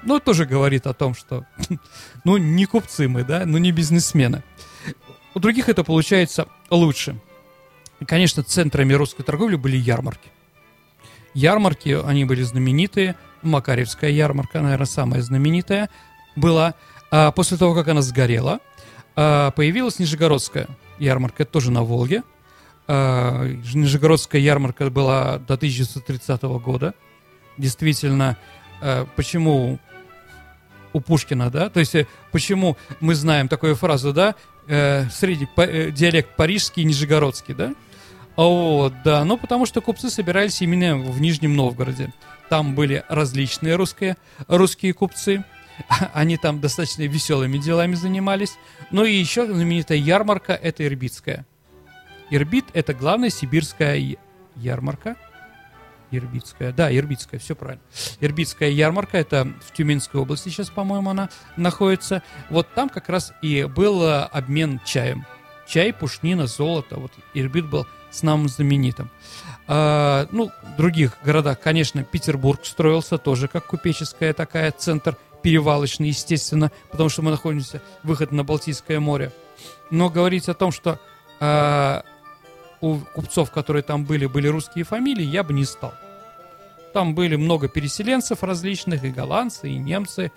Ну, 0.02 0.20
тоже 0.20 0.44
говорит 0.44 0.86
о 0.86 0.92
том, 0.92 1.14
что, 1.14 1.46
ну, 2.24 2.36
не 2.36 2.66
купцы 2.66 3.08
мы, 3.08 3.24
да, 3.24 3.44
ну, 3.46 3.56
не 3.56 3.72
бизнесмены. 3.72 4.42
У 5.36 5.38
других 5.38 5.68
это 5.68 5.84
получается 5.84 6.48
лучше. 6.70 7.20
Конечно, 8.06 8.42
центрами 8.42 8.94
русской 8.94 9.22
торговли 9.22 9.56
были 9.56 9.76
ярмарки. 9.76 10.30
Ярмарки, 11.34 11.90
они 11.90 12.24
были 12.24 12.40
знаменитые. 12.40 13.16
Макаревская 13.42 14.08
ярмарка, 14.08 14.62
наверное, 14.62 14.86
самая 14.86 15.20
знаменитая 15.20 15.90
была. 16.36 16.72
А 17.10 17.32
после 17.32 17.58
того, 17.58 17.74
как 17.74 17.86
она 17.88 18.00
сгорела, 18.00 18.60
а, 19.14 19.50
появилась 19.50 19.98
Нижегородская 19.98 20.68
ярмарка, 20.98 21.42
это 21.42 21.52
тоже 21.52 21.70
на 21.70 21.82
Волге. 21.82 22.22
А, 22.88 23.44
Нижегородская 23.44 24.40
ярмарка 24.40 24.88
была 24.88 25.36
до 25.36 25.58
1930 25.58 26.58
года. 26.60 26.94
Действительно, 27.58 28.38
а, 28.80 29.06
почему 29.16 29.78
у 30.94 31.00
Пушкина, 31.00 31.50
да, 31.50 31.68
то 31.68 31.78
есть 31.78 31.94
э, 31.94 32.06
почему 32.32 32.78
мы 33.00 33.14
знаем 33.14 33.48
такую 33.48 33.76
фразу, 33.76 34.14
да, 34.14 34.34
э, 34.68 35.08
среди 35.10 35.46
па- 35.46 35.64
э, 35.66 35.90
диалект 35.90 36.36
парижский 36.36 36.82
и 36.82 36.86
нижегородский, 36.86 37.54
да, 37.54 37.74
вот, 38.36 38.92
да, 39.04 39.24
ну 39.24 39.38
потому 39.38 39.66
что 39.66 39.80
купцы 39.80 40.10
собирались 40.10 40.60
именно 40.60 40.96
в 40.96 41.20
Нижнем 41.20 41.56
Новгороде. 41.56 42.12
Там 42.50 42.74
были 42.74 43.02
различные 43.08 43.76
русские, 43.76 44.16
русские 44.46 44.92
купцы, 44.92 45.44
они 46.12 46.36
там 46.36 46.60
достаточно 46.60 47.02
веселыми 47.02 47.58
делами 47.58 47.94
занимались. 47.94 48.56
Ну 48.90 49.04
и 49.04 49.14
еще 49.14 49.46
знаменитая 49.46 49.98
ярмарка– 49.98 50.52
это 50.62 50.84
Ирбитская. 50.84 51.46
Ирбит– 52.30 52.66
это 52.74 52.92
главная 52.92 53.30
сибирская 53.30 54.16
ярмарка. 54.56 55.16
Ирбитская, 56.10 56.72
да, 56.72 56.94
Ирбитская, 56.94 57.40
все 57.40 57.54
правильно. 57.54 57.82
Ирбитская 58.20 58.70
ярмарка, 58.70 59.18
это 59.18 59.48
в 59.66 59.72
Тюменской 59.72 60.20
области 60.20 60.48
сейчас, 60.48 60.70
по-моему, 60.70 61.10
она 61.10 61.28
находится. 61.56 62.22
Вот 62.50 62.68
там 62.74 62.88
как 62.88 63.08
раз 63.08 63.32
и 63.42 63.64
был 63.64 64.02
э, 64.02 64.22
обмен 64.22 64.80
чаем. 64.84 65.26
Чай, 65.66 65.92
пушнина, 65.92 66.46
золото. 66.46 66.96
Вот 66.96 67.12
Ирбит 67.34 67.68
был 67.68 67.86
самым 68.10 68.48
знаменитым. 68.48 69.10
А, 69.66 70.28
ну, 70.30 70.50
в 70.62 70.76
других 70.76 71.12
городах, 71.24 71.60
конечно, 71.60 72.04
Петербург 72.04 72.64
строился 72.64 73.18
тоже 73.18 73.48
как 73.48 73.66
купеческая 73.66 74.32
такая 74.32 74.70
центр 74.72 75.16
перевалочный, 75.42 76.08
естественно, 76.08 76.70
потому 76.90 77.08
что 77.08 77.22
мы 77.22 77.30
находимся 77.30 77.82
выход 78.02 78.32
на 78.32 78.44
Балтийское 78.44 79.00
море. 79.00 79.32
Но 79.90 80.08
говорить 80.08 80.48
о 80.48 80.54
том, 80.54 80.72
что 80.72 80.98
а, 81.40 82.04
у 82.80 82.98
купцов, 82.98 83.50
которые 83.50 83.82
там 83.82 84.04
были, 84.04 84.26
были 84.26 84.48
русские 84.48 84.84
фамилии, 84.84 85.24
я 85.24 85.42
бы 85.42 85.52
не 85.52 85.64
стал. 85.64 85.94
Там 86.92 87.14
были 87.14 87.36
много 87.36 87.68
переселенцев 87.68 88.42
различных, 88.42 89.04
и 89.04 89.10
голландцы, 89.10 89.68
и 89.68 89.76
немцы, 89.76 90.32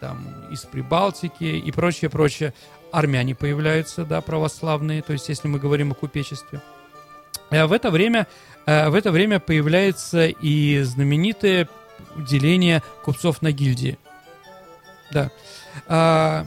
там 0.00 0.24
из 0.50 0.60
Прибалтики 0.60 1.44
и 1.44 1.72
прочее, 1.72 2.10
прочее. 2.10 2.54
Армяне 2.92 3.34
появляются, 3.34 4.04
да, 4.04 4.20
православные, 4.20 5.02
то 5.02 5.12
есть 5.12 5.28
если 5.28 5.48
мы 5.48 5.58
говорим 5.58 5.92
о 5.92 5.94
купечестве. 5.94 6.62
А 7.50 7.66
в 7.66 7.72
это 7.72 7.90
время, 7.90 8.26
э, 8.66 8.88
в 8.88 8.94
это 8.94 9.10
время 9.10 9.40
появляется 9.40 10.26
и 10.26 10.80
знаменитое 10.82 11.68
деление 12.16 12.82
купцов 13.04 13.42
на 13.42 13.52
гильдии. 13.52 13.98
Да. 15.12 15.30
А, 15.86 16.46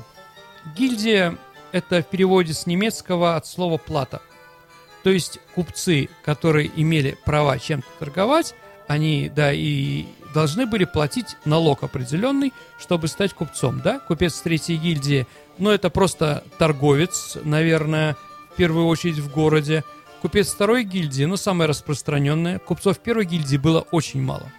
гильдия 0.76 1.38
это 1.72 2.02
в 2.02 2.08
переводе 2.08 2.54
с 2.54 2.66
немецкого 2.66 3.36
от 3.36 3.46
слова 3.46 3.78
плата. 3.78 4.22
То 5.04 5.10
есть 5.10 5.40
купцы, 5.56 6.10
которые 6.24 6.72
имели 6.76 7.18
права 7.26 7.58
чем-то 7.58 7.88
торговать, 8.00 8.54
они, 8.88 9.32
да, 9.34 9.54
и 9.54 10.06
должны 10.34 10.66
были 10.66 10.84
платить 10.84 11.38
налог 11.46 11.84
определенный, 11.84 12.54
чтобы 12.80 13.08
стать 13.08 13.34
купцом, 13.34 13.82
да? 13.84 14.00
Купец 14.00 14.40
третьей 14.42 14.78
гильдии, 14.78 15.28
ну, 15.58 15.70
это 15.70 15.90
просто 15.90 16.44
торговец, 16.58 17.38
наверное, 17.44 18.16
в 18.52 18.56
первую 18.56 18.88
очередь 18.88 19.20
в 19.20 19.32
городе. 19.32 19.84
Купец 20.22 20.52
второй 20.52 20.84
гильдии, 20.84 21.26
ну, 21.26 21.38
самая 21.38 21.68
распространенная. 21.68 22.60
Купцов 22.60 23.00
первой 23.00 23.26
гильдии 23.26 23.58
было 23.58 23.82
очень 23.92 24.22
мало. 24.22 24.52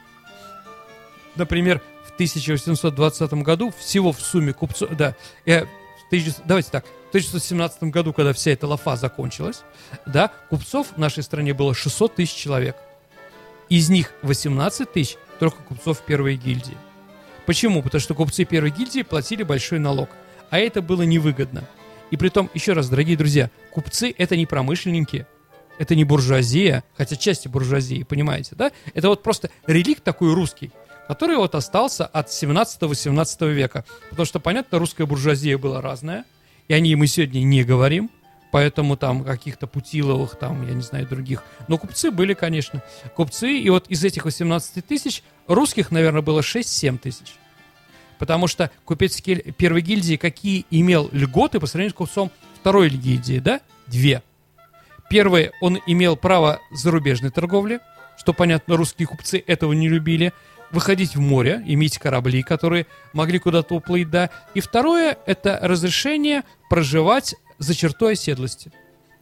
Например, 1.36 1.80
в 2.06 2.12
1820 2.14 3.32
году 3.34 3.72
всего 3.78 4.12
в 4.12 4.20
сумме 4.20 4.52
купцов... 4.52 4.90
Да, 4.90 5.16
э, 5.46 5.64
в 6.10 6.12
1000 6.12 6.42
давайте 6.44 6.70
так. 6.70 6.84
В 6.84 7.08
1917 7.10 7.84
году, 7.84 8.12
когда 8.12 8.32
вся 8.32 8.50
эта 8.50 8.66
лафа 8.66 8.96
закончилась, 8.96 9.62
да, 10.06 10.30
купцов 10.48 10.88
в 10.94 10.98
нашей 10.98 11.22
стране 11.22 11.54
было 11.54 11.74
600 11.74 12.16
тысяч 12.16 12.34
человек. 12.34 12.76
Из 13.68 13.88
них 13.90 14.12
18 14.22 14.92
тысяч 14.92 15.16
только 15.38 15.62
купцов 15.62 16.02
первой 16.04 16.36
гильдии. 16.36 16.76
Почему? 17.46 17.82
Потому 17.82 18.00
что 18.00 18.14
купцы 18.14 18.44
первой 18.44 18.70
гильдии 18.70 19.02
платили 19.02 19.42
большой 19.42 19.78
налог. 19.78 20.10
А 20.50 20.58
это 20.58 20.82
было 20.82 21.02
невыгодно. 21.02 21.64
И 22.10 22.16
при 22.16 22.28
том, 22.28 22.50
еще 22.54 22.72
раз, 22.72 22.88
дорогие 22.88 23.16
друзья, 23.16 23.50
купцы 23.72 24.12
это 24.18 24.36
не 24.36 24.46
промышленники. 24.46 25.26
это 25.80 25.94
не 25.94 26.04
буржуазия, 26.04 26.84
хотя 26.94 27.16
части 27.16 27.48
буржуазии, 27.48 28.02
понимаете, 28.02 28.54
да? 28.54 28.70
Это 28.92 29.08
вот 29.08 29.22
просто 29.22 29.48
реликт 29.66 30.04
такой 30.04 30.34
русский, 30.34 30.72
который 31.10 31.38
вот 31.38 31.56
остался 31.56 32.06
от 32.06 32.28
17-18 32.28 33.52
века. 33.52 33.84
Потому 34.10 34.26
что, 34.26 34.38
понятно, 34.38 34.78
русская 34.78 35.06
буржуазия 35.06 35.58
была 35.58 35.80
разная, 35.80 36.24
и 36.68 36.72
о 36.72 36.78
ней 36.78 36.94
мы 36.94 37.08
сегодня 37.08 37.40
не 37.40 37.64
говорим, 37.64 38.12
поэтому 38.52 38.96
там 38.96 39.24
каких-то 39.24 39.66
Путиловых, 39.66 40.38
там, 40.38 40.64
я 40.68 40.72
не 40.72 40.82
знаю, 40.82 41.08
других. 41.08 41.42
Но 41.66 41.78
купцы 41.78 42.12
были, 42.12 42.32
конечно, 42.32 42.80
купцы, 43.16 43.58
и 43.58 43.68
вот 43.70 43.88
из 43.88 44.04
этих 44.04 44.24
18 44.24 44.86
тысяч 44.86 45.24
русских, 45.48 45.90
наверное, 45.90 46.22
было 46.22 46.42
6-7 46.42 46.98
тысяч. 46.98 47.34
Потому 48.20 48.46
что 48.46 48.70
купец 48.84 49.20
первой 49.20 49.80
гильдии 49.80 50.14
какие 50.14 50.64
имел 50.70 51.08
льготы 51.10 51.58
по 51.58 51.66
сравнению 51.66 51.90
с 51.90 51.96
купцом 51.96 52.30
второй 52.60 52.88
гильдии, 52.88 53.40
да? 53.40 53.60
Две. 53.88 54.22
Первое, 55.08 55.50
он 55.60 55.80
имел 55.88 56.14
право 56.16 56.60
зарубежной 56.70 57.32
торговли, 57.32 57.80
что, 58.20 58.34
понятно, 58.34 58.76
русские 58.76 59.08
купцы 59.08 59.42
этого 59.44 59.72
не 59.72 59.88
любили. 59.88 60.34
Выходить 60.70 61.16
в 61.16 61.20
море, 61.20 61.62
иметь 61.66 61.98
корабли, 61.98 62.42
которые 62.42 62.86
могли 63.12 63.38
куда-то 63.38 63.74
уплыть, 63.74 64.08
да. 64.08 64.30
И 64.54 64.60
второе, 64.60 65.18
это 65.26 65.58
разрешение 65.62 66.42
проживать 66.68 67.34
за 67.58 67.74
чертой 67.74 68.12
оседлости. 68.12 68.72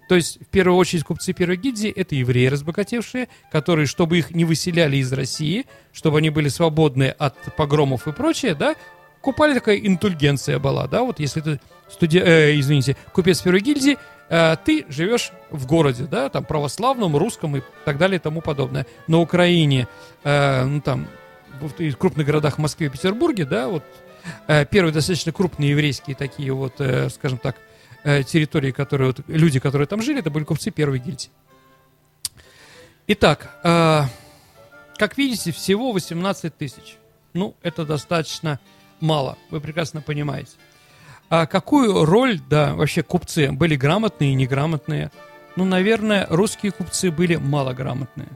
То 0.09 0.15
есть, 0.15 0.41
в 0.41 0.47
первую 0.47 0.79
очередь, 0.79 1.05
купцы 1.05 1.35
первой 1.35 1.57
гильдии– 1.57 1.91
это 1.97 2.15
евреи 2.15 2.47
разбогатевшие, 2.47 3.29
которые, 3.53 3.87
чтобы 3.87 4.19
их 4.19 4.31
не 4.31 4.47
выселяли 4.47 4.97
из 4.97 5.13
России, 5.13 5.67
чтобы 5.93 6.19
они 6.19 6.31
были 6.31 6.49
свободны 6.49 7.15
от 7.19 7.35
погромов 7.57 8.09
и 8.09 8.13
прочее, 8.13 8.55
да, 8.55 8.75
купали 9.21 9.55
такая 9.55 9.77
интульгенция 9.77 10.59
была, 10.59 10.87
да, 10.87 11.03
вот 11.03 11.21
если 11.21 11.41
ты, 11.43 11.61
студи... 11.91 12.19
э, 12.19 12.59
извините, 12.59 12.97
купец 13.13 13.43
первой 13.43 13.61
гильдии, 13.61 13.99
э, 14.31 14.57
ты 14.65 14.87
живешь 14.89 15.31
в 15.51 15.67
городе, 15.67 16.05
да, 16.05 16.31
там, 16.31 16.45
православном, 16.45 17.15
русском 17.17 17.57
и 17.57 17.63
так 17.85 17.99
далее 17.99 18.17
и 18.17 18.21
тому 18.21 18.41
подобное. 18.41 18.87
На 19.07 19.19
Украине, 19.19 19.89
э, 20.25 20.65
ну, 20.65 20.81
там, 20.81 21.07
в 21.61 21.97
крупных 21.97 22.27
городах 22.27 22.59
Москве 22.59 22.87
и 22.87 22.91
Петербурге, 22.91 23.45
да, 23.45 23.69
вот, 23.69 23.85
э, 24.47 24.65
первые 24.67 24.93
достаточно 24.93 25.33
крупные 25.33 25.71
еврейские 25.71 26.17
такие 26.17 26.53
вот, 26.53 26.81
э, 26.81 27.09
скажем 27.11 27.39
так, 27.39 27.57
э, 28.05 28.23
территории, 28.23 28.71
которые, 28.71 29.09
вот, 29.09 29.21
люди, 29.29 29.61
которые 29.61 29.87
там 29.87 30.03
жили, 30.03 30.21
это 30.21 30.31
были 30.31 30.45
купцы 30.45 30.71
первой 30.71 30.99
гильдии. 30.99 31.31
Итак, 33.07 33.59
как 33.63 35.17
видите, 35.17 35.51
всего 35.51 35.93
18 35.93 36.59
тысяч. 36.59 36.99
Ну, 37.33 37.55
это 37.63 37.87
достаточно 37.87 38.61
мало, 39.01 39.39
вы 39.51 39.61
прекрасно 39.61 40.03
понимаете. 40.03 40.53
А 41.31 41.47
какую 41.47 42.05
роль, 42.05 42.41
да, 42.51 42.75
вообще 42.75 43.03
купцы 43.03 43.51
были 43.53 43.77
грамотные 43.77 44.33
и 44.33 44.35
неграмотные? 44.35 45.11
Ну, 45.57 45.65
наверное, 45.65 46.27
русские 46.29 46.73
купцы 46.73 47.11
были 47.11 47.37
малограмотные. 47.37 48.29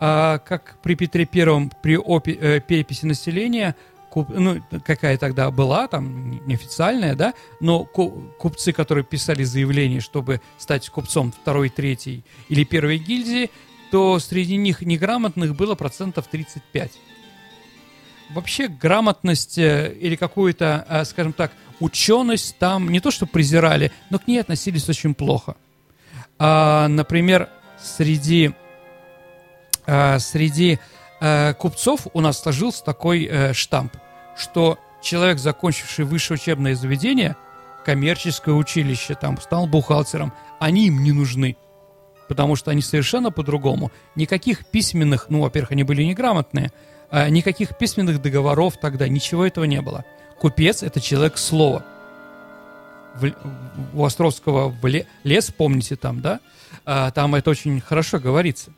А 0.00 0.38
как 0.38 0.78
при 0.82 0.94
Петре 0.94 1.24
Первом, 1.24 1.70
при 1.82 1.96
опи, 1.96 2.38
э, 2.40 2.60
переписи 2.60 3.04
населения, 3.04 3.74
куп, 4.10 4.28
ну, 4.30 4.62
какая 4.84 5.18
тогда 5.18 5.50
была, 5.50 5.88
там, 5.88 6.46
неофициальная, 6.46 7.14
да, 7.14 7.34
но 7.60 7.84
купцы, 7.84 8.72
которые 8.72 9.04
писали 9.04 9.42
заявление, 9.42 10.00
чтобы 10.00 10.40
стать 10.56 10.88
купцом 10.88 11.32
второй, 11.32 11.68
третьей 11.68 12.24
или 12.48 12.64
первой 12.64 12.98
гильдии, 12.98 13.50
то 13.90 14.18
среди 14.18 14.56
них 14.56 14.82
неграмотных 14.82 15.56
было 15.56 15.74
процентов 15.74 16.26
35. 16.28 16.92
Вообще 18.30 18.68
грамотность 18.68 19.58
э, 19.58 19.96
или 19.98 20.14
какую-то, 20.14 20.84
э, 20.88 21.04
скажем 21.04 21.32
так, 21.32 21.52
ученость 21.80 22.56
там 22.58 22.90
не 22.90 23.00
то 23.00 23.10
что 23.10 23.26
презирали, 23.26 23.90
но 24.10 24.18
к 24.18 24.26
ней 24.26 24.38
относились 24.38 24.88
очень 24.88 25.14
плохо. 25.14 25.56
А, 26.38 26.88
например, 26.88 27.48
среди, 27.80 28.52
среди 30.18 30.78
э, 31.20 31.54
купцов 31.54 32.06
у 32.12 32.20
нас 32.20 32.40
сложился 32.40 32.84
такой 32.84 33.24
э, 33.24 33.52
штамп, 33.54 33.96
что 34.36 34.78
человек, 35.02 35.38
закончивший 35.38 36.04
высшее 36.04 36.38
учебное 36.38 36.74
заведение, 36.74 37.36
коммерческое 37.84 38.54
училище, 38.54 39.14
там, 39.14 39.40
стал 39.40 39.66
бухгалтером, 39.66 40.32
они 40.60 40.88
им 40.88 41.02
не 41.02 41.12
нужны. 41.12 41.56
Потому 42.28 42.56
что 42.56 42.70
они 42.70 42.82
совершенно 42.82 43.30
по-другому. 43.30 43.90
Никаких 44.14 44.66
письменных, 44.66 45.30
ну, 45.30 45.40
во-первых, 45.40 45.70
они 45.70 45.84
были 45.84 46.02
неграмотные, 46.02 46.70
никаких 47.10 47.78
письменных 47.78 48.20
договоров 48.20 48.74
тогда, 48.78 49.08
ничего 49.08 49.46
этого 49.46 49.64
не 49.64 49.80
было. 49.80 50.04
Купец– 50.38 50.82
это 50.84 51.00
человек 51.00 51.38
слова. 51.38 51.82
В, 53.14 53.32
у 53.94 54.04
Островского 54.04 54.68
в 54.68 54.86
лес, 55.24 55.50
помните 55.56 55.96
там, 55.96 56.20
да? 56.20 56.40
Там 57.12 57.34
это 57.34 57.48
очень 57.48 57.80
хорошо 57.80 58.18
говорится. 58.18 58.72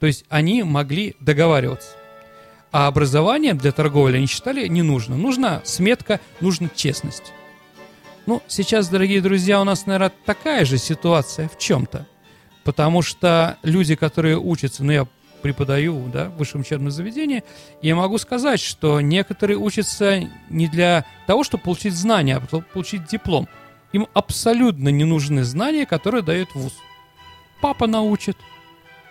То 0.00 0.06
есть 0.06 0.24
они 0.28 0.62
могли 0.62 1.16
договариваться. 1.20 1.90
А 2.72 2.88
образование 2.88 3.54
для 3.54 3.72
торговли 3.72 4.18
они 4.18 4.26
считали 4.26 4.66
не 4.68 4.82
нужно. 4.82 5.16
Нужна 5.16 5.62
сметка, 5.64 6.20
нужна 6.40 6.68
честность. 6.74 7.32
Ну, 8.26 8.42
сейчас, 8.48 8.88
дорогие 8.88 9.20
друзья, 9.20 9.60
у 9.60 9.64
нас, 9.64 9.86
наверное, 9.86 10.12
такая 10.24 10.64
же 10.64 10.78
ситуация 10.78 11.48
в 11.48 11.58
чем-то. 11.58 12.06
Потому 12.64 13.00
что 13.00 13.58
люди, 13.62 13.94
которые 13.94 14.36
учатся, 14.38 14.82
ну, 14.84 14.90
я 14.90 15.06
преподаю 15.42 16.10
да, 16.12 16.28
в 16.28 16.38
высшем 16.38 16.62
учебном 16.62 16.90
заведении, 16.90 17.44
я 17.80 17.94
могу 17.94 18.18
сказать, 18.18 18.58
что 18.58 19.00
некоторые 19.00 19.56
учатся 19.56 20.28
не 20.50 20.66
для 20.66 21.04
того, 21.28 21.44
чтобы 21.44 21.62
получить 21.62 21.94
знания, 21.94 22.36
а 22.36 22.44
чтобы 22.44 22.64
получить 22.64 23.06
диплом. 23.06 23.48
Им 23.92 24.08
абсолютно 24.12 24.88
не 24.88 25.04
нужны 25.04 25.44
знания, 25.44 25.86
которые 25.86 26.22
дает 26.22 26.52
вуз. 26.54 26.74
Папа 27.60 27.86
научит. 27.86 28.36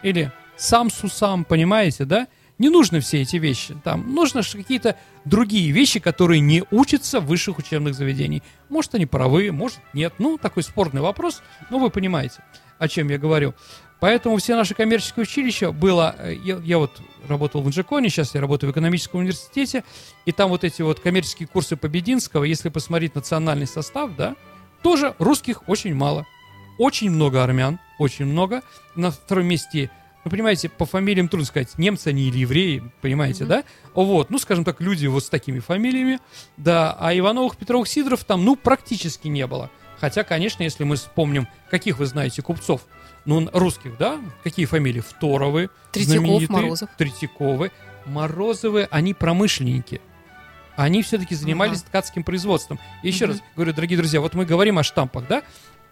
Или 0.03 0.31
сам 0.57 0.89
сусам, 0.89 1.45
понимаете, 1.45 2.05
да? 2.05 2.27
Не 2.57 2.69
нужны 2.69 3.01
все 3.01 3.21
эти 3.21 3.35
вещи. 3.35 3.75
Там 3.83 4.13
нужно 4.13 4.41
какие-то 4.41 4.95
другие 5.25 5.71
вещи, 5.71 5.99
которые 5.99 6.39
не 6.39 6.63
учатся 6.71 7.19
в 7.19 7.25
высших 7.25 7.57
учебных 7.57 7.95
заведениях. 7.95 8.43
Может, 8.69 8.95
они 8.95 9.05
правы, 9.05 9.51
может, 9.51 9.79
нет. 9.93 10.13
Ну, 10.19 10.37
такой 10.37 10.63
спорный 10.63 11.01
вопрос, 11.01 11.41
но 11.69 11.79
вы 11.79 11.89
понимаете, 11.89 12.43
о 12.79 12.87
чем 12.87 13.09
я 13.09 13.17
говорю. 13.17 13.53
Поэтому 13.99 14.37
все 14.37 14.55
наши 14.55 14.73
коммерческие 14.73 15.23
училища 15.23 15.71
было... 15.71 16.15
Э, 16.17 16.33
я, 16.33 16.57
я 16.57 16.77
вот 16.77 17.01
работал 17.27 17.61
в 17.61 17.67
Инжиконе, 17.67 18.09
сейчас 18.09 18.35
я 18.35 18.41
работаю 18.41 18.69
в 18.69 18.73
экономическом 18.73 19.21
университете, 19.21 19.83
и 20.25 20.31
там 20.31 20.49
вот 20.49 20.63
эти 20.63 20.81
вот 20.81 20.99
коммерческие 20.99 21.47
курсы 21.47 21.75
Побединского, 21.75 22.43
если 22.43 22.69
посмотреть 22.69 23.15
национальный 23.15 23.67
состав, 23.67 24.15
да, 24.15 24.35
тоже 24.81 25.15
русских 25.17 25.67
очень 25.67 25.95
мало. 25.95 26.25
Очень 26.77 27.09
много 27.09 27.43
армян, 27.43 27.79
очень 27.97 28.25
много. 28.25 28.61
На 28.95 29.11
втором 29.11 29.47
месте, 29.47 29.89
вы 30.25 30.31
понимаете, 30.31 30.69
по 30.69 30.85
фамилиям 30.85 31.29
трудно 31.29 31.45
сказать, 31.45 31.77
немцы 31.77 32.07
они 32.07 32.27
или 32.27 32.39
евреи, 32.39 32.83
понимаете, 33.01 33.43
mm-hmm. 33.43 33.47
да? 33.47 33.63
Вот, 33.93 34.31
ну, 34.31 34.39
скажем 34.39 34.65
так, 34.65 34.81
люди 34.81 35.05
вот 35.05 35.23
с 35.23 35.29
такими 35.29 35.59
фамилиями, 35.59 36.19
да, 36.57 36.95
а 36.99 37.15
Ивановых, 37.15 37.57
Петровых, 37.57 37.87
Сидоров 37.87 38.23
там, 38.23 38.43
ну, 38.43 38.55
практически 38.55 39.27
не 39.27 39.45
было. 39.45 39.69
Хотя, 39.99 40.23
конечно, 40.23 40.63
если 40.63 40.83
мы 40.83 40.95
вспомним, 40.95 41.47
каких 41.69 41.99
вы 41.99 42.07
знаете 42.07 42.41
купцов, 42.41 42.81
ну, 43.25 43.47
русских, 43.53 43.97
да? 43.97 44.19
Какие 44.43 44.65
фамилии? 44.65 44.99
Второвы, 44.99 45.69
Третьяков, 45.91 46.49
Морозов. 46.49 46.89
Третьяковы. 46.97 47.71
Морозовы, 48.05 48.87
они 48.91 49.13
промышленники. 49.13 50.01
Они 50.75 51.01
все-таки 51.03 51.35
занимались 51.35 51.79
ага. 51.79 51.87
ткацким 51.87 52.23
производством. 52.23 52.79
И 53.03 53.07
еще 53.07 53.25
угу. 53.25 53.33
раз 53.33 53.41
говорю, 53.55 53.73
дорогие 53.73 53.97
друзья, 53.97 54.21
вот 54.21 54.33
мы 54.33 54.45
говорим 54.45 54.77
о 54.79 54.83
штампах, 54.83 55.27
да? 55.27 55.43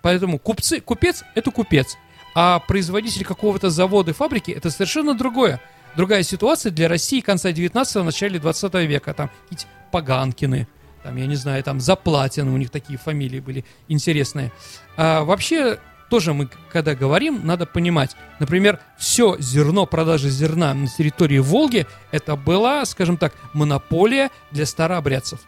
Поэтому 0.02 0.38
купцы, 0.38 0.82
купец– 0.82 1.24
это 1.36 1.50
купец. 1.52 1.98
А 2.36 2.60
производитель 2.60 3.26
какого-то 3.26 3.69
завода 3.69 4.12
и 4.12 4.13
фабрики– 4.13 4.52
это 4.52 4.69
совершенно 4.69 5.13
другое. 5.13 5.62
Другая 5.96 6.24
ситуация 6.24 6.72
для 6.72 6.88
России 6.88 7.22
конца 7.22 7.52
19-го, 7.52 8.04
начале 8.04 8.39
20 8.39 8.74
века. 8.74 9.13
Там 9.13 9.30
какие-то 9.43 9.65
Поганкины, 9.91 10.67
там, 11.04 11.17
я 11.17 11.28
не 11.28 11.36
знаю, 11.36 11.63
там 11.63 11.80
Заплатины, 11.80 12.52
у 12.52 12.58
них 12.58 12.72
такие 12.72 12.98
фамилии 12.98 13.39
были 13.39 13.63
интересные. 13.88 14.52
А 14.98 15.24
вообще 15.24 15.78
тоже 16.10 16.34
мы, 16.34 16.50
когда 16.72 16.96
говорим, 16.96 17.41
надо 17.43 17.65
понимать. 17.65 18.15
Например, 18.39 18.80
все 18.98 19.36
зерно, 19.39 19.86
продажа 19.86 20.30
зерна 20.30 20.74
на 20.74 20.88
территории 20.88 21.39
Волги, 21.39 21.86
это 22.12 22.36
была, 22.36 22.86
скажем 22.86 23.17
так, 23.17 23.34
монополия 23.54 24.30
для 24.52 24.65
старообрядцев. 24.65 25.41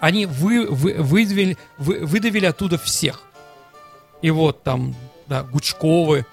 Они 0.00 0.26
вы, 0.26 0.66
вы, 0.66 0.94
выдавили, 0.94 1.56
вы, 1.76 2.06
выдавили 2.06 2.46
оттуда 2.46 2.78
всех. 2.78 3.22
И 4.22 4.30
вот 4.30 4.62
там, 4.62 4.94
да, 5.28 5.42
Гучковы, 5.42 6.26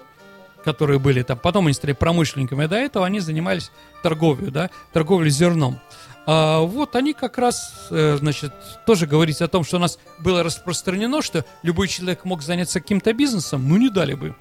которые 0.63 0.99
были 0.99 1.21
там, 1.21 1.37
потом 1.37 1.67
они 1.67 1.73
стали 1.73 1.93
промышленниками, 1.93 2.65
а 2.65 2.67
до 2.67 2.75
этого 2.75 3.05
они 3.05 3.19
занимались 3.19 3.71
торговлей, 4.01 4.49
да, 4.49 4.69
торговлей 4.93 5.29
зерном. 5.29 5.79
А 6.27 6.61
вот 6.61 6.95
они 6.95 7.13
как 7.13 7.37
раз, 7.37 7.87
э, 7.91 8.17
значит, 8.19 8.51
тоже 8.87 9.05
говорить 9.05 9.41
о 9.41 9.47
том, 9.47 9.63
что 9.63 9.77
у 9.77 9.79
нас 9.79 9.99
было 10.17 10.41
распространено, 10.41 11.21
что 11.21 11.45
любой 11.61 11.87
человек 11.87 12.25
мог 12.25 12.41
заняться 12.41 12.81
каким-то 12.81 13.13
бизнесом, 13.13 13.69
ну 13.69 13.77
не 13.77 13.89
дали 13.89 14.15
бы. 14.15 14.35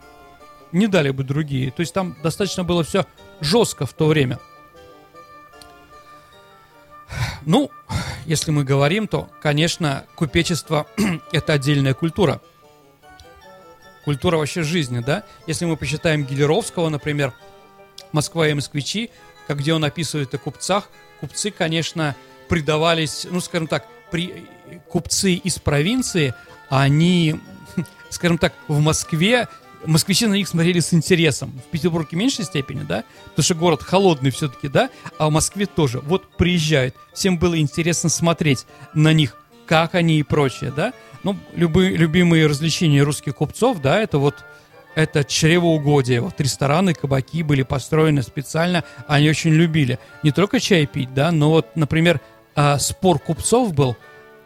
Не 0.73 0.87
дали 0.87 1.11
бы 1.11 1.25
другие. 1.25 1.71
То 1.71 1.81
есть 1.81 1.93
там 1.93 2.17
достаточно 2.23 2.65
было 2.65 2.83
все 2.85 3.07
жестко 3.41 3.85
в 3.85 3.93
то 3.93 4.07
время. 4.07 4.39
Ну, 7.45 7.71
если 8.25 8.51
мы 8.51 8.65
говорим, 8.65 9.07
то, 9.07 9.29
конечно, 9.43 10.05
купечество– 10.17 10.87
это 11.33 11.53
отдельная 11.53 11.95
культура. 11.95 12.41
Культура 14.05 14.37
вообще 14.37 14.63
жизни, 14.63 15.01
да. 15.01 15.25
Если 15.47 15.65
мы 15.65 15.77
посчитаем 15.77 16.25
Гелеровского, 16.25 16.89
например, 16.89 17.33
«Москва 18.13 18.49
и 18.49 18.55
москвичи», 18.55 19.11
как 19.47 19.59
где 19.59 19.75
он 19.75 19.85
описывает 19.85 20.33
о 20.35 20.39
купцах, 20.39 20.89
купцы, 21.21 21.51
конечно, 21.51 22.17
предавались, 22.49 23.27
ну, 23.31 23.41
скажем 23.41 23.67
так, 23.67 23.87
при, 24.11 24.47
купцы 24.89 25.35
из 25.35 25.59
провинции, 25.59 26.35
они, 26.69 27.41
скажем 28.11 28.39
так, 28.39 28.55
в 28.69 28.81
Москве 28.81 29.49
москвичи 29.87 30.27
на 30.27 30.35
них 30.35 30.49
смотрели 30.49 30.81
с 30.81 30.95
интересом. 30.95 31.53
В 31.67 31.71
Петербурге 31.71 32.09
в 32.11 32.15
меньшей 32.15 32.45
степени, 32.45 32.83
да, 32.83 33.05
потому 33.31 33.45
что 33.45 33.55
город 33.55 33.83
холодный 33.83 34.31
все-таки, 34.31 34.69
да, 34.69 34.91
а 35.19 35.29
в 35.29 35.33
Москве 35.33 35.67
тоже. 35.67 36.01
Вот 36.01 36.37
приезжают, 36.37 36.95
всем 37.13 37.39
было 37.39 37.59
интересно 37.59 38.09
смотреть 38.09 38.67
на 38.95 39.13
них, 39.13 39.37
как 39.67 39.95
они 39.95 40.19
и 40.19 40.23
прочее, 40.23 40.73
да. 40.75 40.93
Ну, 41.25 41.37
любые, 41.55 41.97
любимые 41.97 42.47
развлечения 42.47 43.03
русских 43.03 43.37
купцов, 43.37 43.81
да, 43.81 43.99
это 44.01 44.19
вот 44.19 44.45
это 44.95 45.25
чревоугодие. 45.25 46.21
Вот 46.21 46.41
рестораны, 46.41 46.95
кабаки 46.95 47.43
были 47.43 47.63
построены 47.63 48.23
специально, 48.23 48.85
они 49.09 49.29
очень 49.29 49.51
любили 49.51 49.99
не 50.23 50.31
только 50.31 50.61
чай 50.61 50.87
пить, 50.87 51.13
да, 51.15 51.33
но 51.33 51.51
вот, 51.51 51.75
например, 51.75 52.21
а, 52.55 52.79
спор 52.79 53.19
купцов 53.19 53.75
был, 53.75 53.97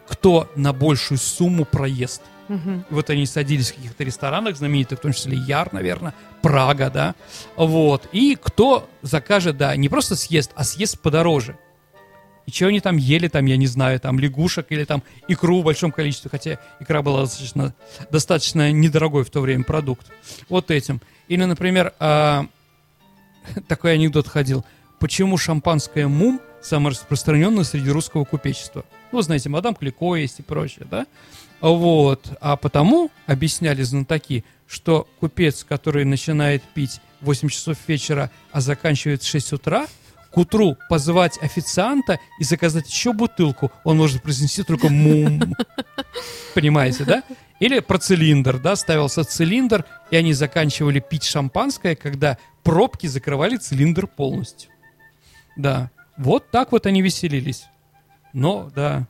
кто 0.07 0.49
на 0.55 0.73
большую 0.73 1.17
сумму 1.19 1.65
проест. 1.65 2.23
Угу. 2.47 2.85
Вот 2.89 3.09
они 3.11 3.27
садились 3.27 3.71
в 3.71 3.75
каких-то 3.75 4.03
ресторанах 4.03 4.57
знаменитых, 4.57 4.97
в 4.97 5.01
том 5.03 5.13
числе 5.13 5.37
Яр, 5.37 5.71
наверное, 5.71 6.15
Прага, 6.41 6.89
да, 6.89 7.15
вот. 7.55 8.07
И 8.11 8.35
кто 8.41 8.89
закажет, 9.03 9.57
да, 9.57 9.75
не 9.75 9.89
просто 9.89 10.15
съест, 10.15 10.51
а 10.55 10.63
съест 10.63 10.99
подороже. 10.99 11.57
И 12.49 12.51
что 12.51 12.65
они 12.65 12.79
там 12.79 12.97
ели, 12.97 13.27
там, 13.27 13.45
я 13.45 13.57
не 13.57 13.67
знаю, 13.67 13.99
там 13.99 14.17
лягушек 14.17 14.65
или 14.69 14.83
там 14.83 15.03
икру 15.27 15.61
в 15.61 15.65
большом 15.65 15.91
количестве, 15.91 16.31
хотя 16.31 16.57
икра 16.79 17.03
была 17.03 17.21
достаточно, 17.21 17.75
достаточно 18.09 18.71
недорогой 18.71 19.23
в 19.23 19.29
то 19.29 19.41
время 19.41 19.63
продукт. 19.63 20.07
Вот 20.49 20.71
этим. 20.71 20.99
Или, 21.27 21.43
например, 21.43 21.93
а, 21.99 22.47
такой 23.67 23.93
анекдот 23.93 24.27
ходил. 24.27 24.65
Почему 24.99 25.37
шампанское 25.37 26.07
мум 26.07 26.41
самое 26.59 26.89
распространенное 26.95 27.63
среди 27.63 27.91
русского 27.91 28.25
купечества? 28.25 28.83
Ну, 29.11 29.21
знаете, 29.21 29.49
мадам 29.49 29.75
Клико 29.75 30.15
есть 30.15 30.39
и 30.39 30.41
прочее, 30.41 30.87
да? 30.89 31.05
Вот. 31.61 32.35
А 32.41 32.55
потому, 32.55 33.11
объясняли 33.27 33.83
знатоки, 33.83 34.43
что 34.65 35.07
купец, 35.19 35.63
который 35.63 36.03
начинает 36.03 36.63
пить 36.63 36.99
в 37.21 37.25
8 37.25 37.47
часов 37.49 37.77
вечера, 37.87 38.31
а 38.51 38.59
заканчивает 38.59 39.21
в 39.21 39.27
6 39.27 39.53
утра– 39.53 39.85
к 40.31 40.37
утру 40.37 40.77
позвать 40.89 41.41
официанта 41.41 42.19
и 42.39 42.43
заказать 42.43 42.89
еще 42.89 43.13
бутылку, 43.13 43.71
он 43.83 43.97
может 43.97 44.21
произнести 44.21 44.63
только 44.63 44.89
мум. 44.89 45.55
Понимаете, 46.53 47.03
да? 47.05 47.23
Или 47.59 47.79
про 47.79 47.97
цилиндр, 47.97 48.59
да, 48.59 48.75
ставился 48.75 49.23
цилиндр, 49.23 49.85
и 50.11 50.15
они 50.15 50.33
заканчивали 50.33 50.99
пить 50.99 51.23
шампанское, 51.23 51.95
когда 51.95 52.37
пробки 52.63 53.07
закрывали 53.07 53.57
цилиндр 53.57 54.07
полностью. 54.07 54.69
Да, 55.57 55.91
вот 56.17 56.49
так 56.51 56.71
вот 56.71 56.85
они 56.85 57.01
веселились. 57.01 57.65
Но, 58.33 58.69
да, 58.75 59.07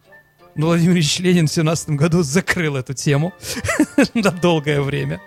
но 0.55 0.67
Владимир 0.67 0.93
Ильич 0.93 1.19
Ленин 1.19 1.47
в 1.47 1.51
17 1.51 1.91
году 1.91 2.23
закрыл 2.23 2.75
эту 2.75 2.93
тему 2.93 3.33
на 4.13 4.31
долгое 4.31 4.81
время. 4.81 5.21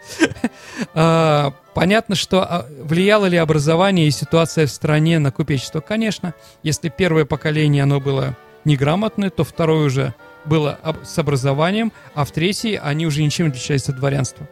А, 0.94 1.54
понятно, 1.74 2.14
что 2.14 2.42
а, 2.42 2.66
влияло 2.82 3.26
ли 3.26 3.36
образование 3.36 4.08
и 4.08 4.10
ситуация 4.10 4.66
в 4.66 4.70
стране 4.70 5.18
на 5.18 5.30
купечество? 5.30 5.80
Конечно. 5.80 6.34
Если 6.62 6.88
первое 6.88 7.24
поколение 7.24 7.82
оно 7.82 8.00
было 8.00 8.36
неграмотное, 8.64 9.30
то 9.30 9.44
второе 9.44 9.86
уже 9.86 10.14
было 10.44 10.78
с 11.04 11.18
образованием, 11.18 11.92
а 12.14 12.24
в 12.24 12.32
третье 12.32 12.80
они 12.80 13.06
уже 13.06 13.22
ничем 13.22 13.46
не 13.46 13.50
отличались 13.52 13.88
от 13.88 13.96
дворянства. 13.96 14.48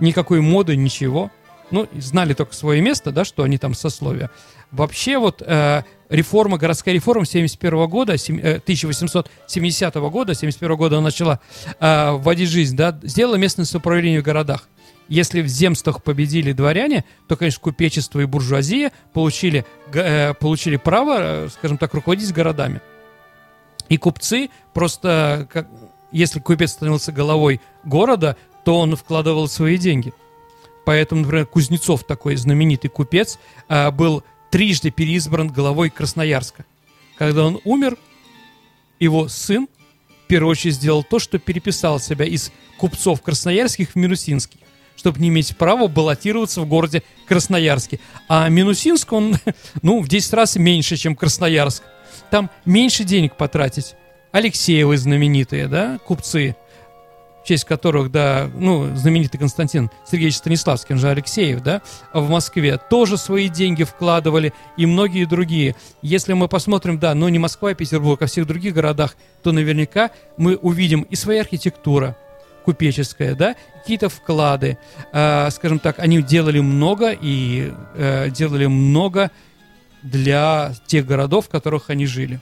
Никакой 0.00 0.40
моды, 0.40 0.76
ничего. 0.76 1.30
Ну, 1.74 1.88
знали 1.98 2.34
только 2.34 2.54
свое 2.54 2.80
место, 2.80 3.10
да, 3.10 3.24
что 3.24 3.42
они 3.42 3.58
там 3.58 3.74
сословия. 3.74 4.30
Вообще 4.70 5.18
вот 5.18 5.42
э, 5.44 5.82
реформа, 6.08 6.56
городская 6.56 6.94
реформа 6.94 7.26
71 7.26 7.88
года, 7.88 8.12
1870 8.12 9.96
э, 9.96 10.00
года, 10.08 10.34
71 10.34 10.76
года 10.76 10.98
она 10.98 11.06
начала 11.06 11.40
э, 11.80 12.12
вводить 12.12 12.48
жизнь, 12.48 12.76
да, 12.76 12.96
сделала 13.02 13.34
местное 13.34 13.64
самоуправление 13.64 14.20
в 14.20 14.24
городах. 14.24 14.68
Если 15.08 15.42
в 15.42 15.48
земствах 15.48 16.00
победили 16.04 16.52
дворяне, 16.52 17.04
то, 17.26 17.34
конечно, 17.34 17.60
купечество 17.60 18.20
и 18.20 18.24
буржуазия 18.24 18.92
получили, 19.12 19.66
э, 19.92 20.32
получили 20.34 20.76
право, 20.76 21.16
э, 21.18 21.48
скажем 21.48 21.76
так, 21.76 21.92
руководить 21.92 22.32
городами. 22.32 22.82
И 23.88 23.96
купцы 23.96 24.48
просто, 24.72 25.48
как, 25.52 25.66
если 26.12 26.38
купец 26.38 26.70
становился 26.70 27.10
головой 27.10 27.60
города, 27.82 28.36
то 28.64 28.78
он 28.78 28.94
вкладывал 28.94 29.48
свои 29.48 29.76
деньги. 29.76 30.12
Поэтому, 30.84 31.22
например, 31.22 31.46
Кузнецов, 31.46 32.04
такой 32.04 32.36
знаменитый 32.36 32.90
купец, 32.90 33.38
э, 33.68 33.90
был 33.90 34.22
трижды 34.50 34.90
переизбран 34.90 35.48
главой 35.48 35.90
Красноярска. 35.90 36.64
Когда 37.16 37.44
он 37.44 37.60
умер, 37.64 37.96
его 39.00 39.28
сын 39.28 39.68
в 40.24 40.26
первую 40.26 40.52
очередь 40.52 40.74
сделал 40.74 41.02
то, 41.02 41.18
что 41.18 41.38
переписал 41.38 42.00
себя 42.00 42.24
из 42.24 42.50
купцов 42.78 43.22
красноярских 43.22 43.90
в 43.90 43.96
минусинских, 43.96 44.60
чтобы 44.96 45.20
не 45.20 45.28
иметь 45.28 45.56
права 45.56 45.86
баллотироваться 45.86 46.60
в 46.60 46.66
городе 46.66 47.02
Красноярске. 47.26 48.00
А 48.28 48.48
Минусинск, 48.48 49.12
он, 49.12 49.36
ну, 49.82 50.00
в 50.00 50.08
10 50.08 50.32
раз 50.32 50.56
меньше, 50.56 50.96
чем 50.96 51.14
Красноярск. 51.16 51.82
Там 52.30 52.50
меньше 52.64 53.04
денег 53.04 53.36
потратить. 53.36 53.94
Алексеевы 54.32 54.96
знаменитые, 54.96 55.68
да, 55.68 55.98
купцы– 55.98 56.56
в 57.44 57.46
честь 57.46 57.64
которых, 57.64 58.10
да, 58.10 58.50
ну, 58.54 58.96
знаменитый 58.96 59.38
Константин 59.38 59.90
Сергеевич 60.10 60.36
Станиславский, 60.36 60.94
он 60.94 60.98
же 60.98 61.10
Алексеев, 61.10 61.62
да, 61.62 61.82
в 62.14 62.30
Москве, 62.30 62.78
тоже 62.78 63.18
свои 63.18 63.48
деньги 63.48 63.84
вкладывали, 63.84 64.54
и 64.78 64.86
многие 64.86 65.26
другие. 65.26 65.76
Если 66.00 66.32
мы 66.32 66.48
посмотрим, 66.48 66.98
да, 66.98 67.14
но 67.14 67.28
не 67.28 67.38
Москва 67.38 67.72
и 67.72 67.74
Петербург, 67.74 68.22
а 68.22 68.26
всех 68.26 68.46
других 68.46 68.72
городах, 68.72 69.14
то 69.42 69.52
наверняка 69.52 70.10
мы 70.38 70.56
увидим 70.56 71.02
и 71.02 71.16
своя 71.16 71.42
архитектура, 71.42 72.16
купеческая, 72.64 73.34
да, 73.34 73.56
какие-то 73.82 74.08
вклады, 74.08 74.78
э, 75.12 75.50
скажем 75.50 75.80
так, 75.80 75.98
они 75.98 76.22
делали 76.22 76.60
много 76.60 77.10
и 77.12 77.74
э, 77.94 78.30
делали 78.30 78.64
много 78.64 79.30
для 80.02 80.72
тех 80.86 81.04
городов, 81.04 81.46
в 81.46 81.48
которых 81.50 81.90
они 81.90 82.06
жили. 82.06 82.40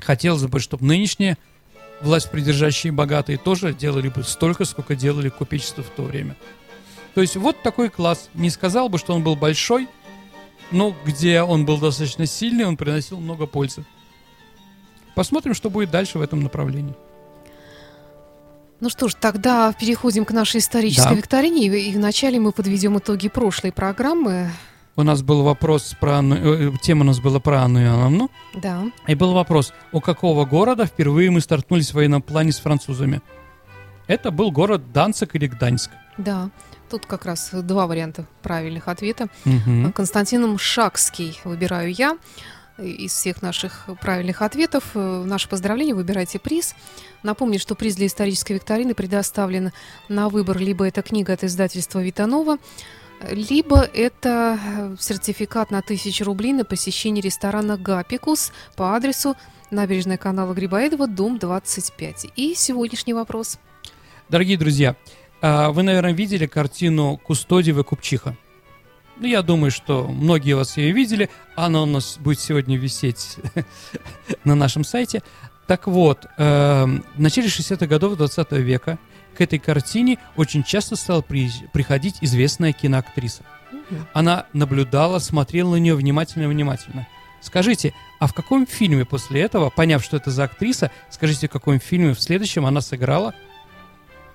Хотелось 0.00 0.42
бы, 0.44 0.58
чтобы 0.58 0.86
нынешние 0.86 1.36
власть 2.02 2.30
придержащие 2.30 2.92
богатые 2.92 3.38
тоже 3.38 3.72
делали 3.72 4.08
бы 4.08 4.22
столько, 4.22 4.64
сколько 4.64 4.94
делали 4.94 5.28
купечество 5.28 5.82
в 5.82 5.90
то 5.90 6.02
время. 6.02 6.36
То 7.14 7.20
есть 7.20 7.36
вот 7.36 7.62
такой 7.62 7.88
класс. 7.88 8.30
Не 8.34 8.50
сказал 8.50 8.88
бы, 8.88 8.98
что 8.98 9.14
он 9.14 9.22
был 9.22 9.36
большой, 9.36 9.88
но 10.70 10.94
где 11.04 11.42
он 11.42 11.64
был 11.66 11.78
достаточно 11.78 12.26
сильный, 12.26 12.64
он 12.64 12.76
приносил 12.76 13.18
много 13.18 13.46
пользы. 13.46 13.84
Посмотрим, 15.14 15.54
что 15.54 15.70
будет 15.70 15.90
дальше 15.90 16.18
в 16.18 16.22
этом 16.22 16.40
направлении. 16.40 16.94
Ну 18.78 18.88
что 18.88 19.08
ж, 19.08 19.14
тогда 19.14 19.72
переходим 19.78 20.24
к 20.24 20.30
нашей 20.30 20.58
исторической 20.58 21.10
да. 21.10 21.14
викторине. 21.14 21.66
И 21.66 21.94
вначале 21.94 22.40
мы 22.40 22.52
подведем 22.52 22.98
итоги 22.98 23.28
прошлой 23.28 23.72
программы. 23.72 24.50
У 24.96 25.02
нас 25.02 25.22
был 25.22 25.42
вопрос 25.42 25.94
про 25.98 26.18
Анну, 26.18 26.36
э, 26.36 26.72
тема 26.82 27.02
у 27.02 27.04
нас 27.04 27.20
была 27.20 27.40
про 27.40 27.62
Анну 27.62 27.80
Иоанновну. 27.80 28.30
Да. 28.54 28.84
И 29.06 29.14
был 29.14 29.32
вопрос, 29.32 29.72
у 29.92 30.00
какого 30.00 30.44
города 30.44 30.84
впервые 30.84 31.30
мы 31.30 31.40
стартнулись 31.40 31.90
в 31.90 31.94
военном 31.94 32.22
плане 32.22 32.52
с 32.52 32.58
французами? 32.58 33.22
Это 34.08 34.30
был 34.30 34.50
город 34.50 34.92
Данцик 34.92 35.36
или 35.36 35.46
Гданьск. 35.46 35.90
Да. 36.18 36.50
Тут 36.90 37.06
как 37.06 37.24
раз 37.24 37.50
два 37.52 37.86
варианта 37.86 38.26
правильных 38.42 38.88
ответа. 38.88 39.28
Угу. 39.46 39.92
Константином 39.92 40.58
Шакский 40.58 41.38
выбираю 41.44 41.92
я 41.92 42.18
из 42.76 43.12
всех 43.12 43.42
наших 43.42 43.88
правильных 44.00 44.42
ответов. 44.42 44.84
Э, 44.94 45.22
наше 45.24 45.48
поздравление, 45.48 45.94
выбирайте 45.94 46.38
приз. 46.38 46.74
Напомню, 47.22 47.58
что 47.58 47.74
приз 47.74 47.94
для 47.94 48.06
исторической 48.06 48.54
викторины 48.54 48.94
предоставлен 48.94 49.72
на 50.08 50.28
выбор 50.28 50.58
либо 50.58 50.86
это 50.86 51.02
книга 51.02 51.32
от 51.34 51.44
издательства 51.44 52.02
«Витанова», 52.02 52.56
либо 53.28 53.82
это 53.82 54.58
э, 54.62 54.96
сертификат 54.98 55.70
на 55.70 55.78
1000 55.78 56.24
рублей 56.24 56.52
на 56.52 56.64
посещение 56.64 57.22
ресторана 57.22 57.76
«Гапикус» 57.76 58.52
по 58.76 58.94
адресу 58.96 59.36
набережная 59.70 60.16
канала 60.16 60.54
Грибоедова, 60.54 61.06
дом 61.06 61.38
25. 61.38 62.26
И 62.36 62.54
сегодняшний 62.54 63.14
вопрос. 63.14 63.58
Дорогие 64.28 64.56
друзья, 64.56 64.96
а, 65.42 65.70
вы, 65.70 65.82
наверное, 65.82 66.12
видели 66.12 66.46
картину 66.46 67.16
Кустодиева 67.18 67.82
Купчиха. 67.82 68.36
Ну, 69.16 69.26
я 69.26 69.42
думаю, 69.42 69.70
что 69.70 70.06
многие 70.08 70.54
вас 70.54 70.76
ее 70.76 70.92
видели. 70.92 71.28
Она 71.54 71.82
у 71.82 71.86
нас 71.86 72.16
будет 72.18 72.40
сегодня 72.40 72.78
висеть 72.78 73.36
на 74.44 74.54
нашем 74.54 74.82
сайте. 74.82 75.22
Так 75.66 75.86
вот, 75.86 76.26
эм, 76.38 77.04
в 77.14 77.20
начале 77.20 77.48
60-х 77.48 77.86
годов 77.86 78.16
20 78.16 78.52
века 78.52 78.98
к 79.36 79.40
этой 79.40 79.58
картине 79.58 80.18
очень 80.36 80.62
часто 80.62 80.96
стала 80.96 81.20
при, 81.22 81.50
приходить 81.72 82.16
известная 82.20 82.72
киноактриса. 82.72 83.42
Она 84.12 84.46
наблюдала, 84.52 85.18
смотрела 85.18 85.70
на 85.72 85.76
нее 85.76 85.94
внимательно-внимательно. 85.94 87.06
Скажите, 87.40 87.94
а 88.18 88.26
в 88.26 88.34
каком 88.34 88.66
фильме 88.66 89.04
после 89.04 89.40
этого, 89.40 89.70
поняв, 89.70 90.04
что 90.04 90.16
это 90.18 90.30
за 90.30 90.44
актриса, 90.44 90.90
скажите, 91.08 91.48
в 91.48 91.50
каком 91.50 91.80
фильме 91.80 92.12
в 92.14 92.20
следующем 92.20 92.66
она 92.66 92.80
сыграла 92.82 93.34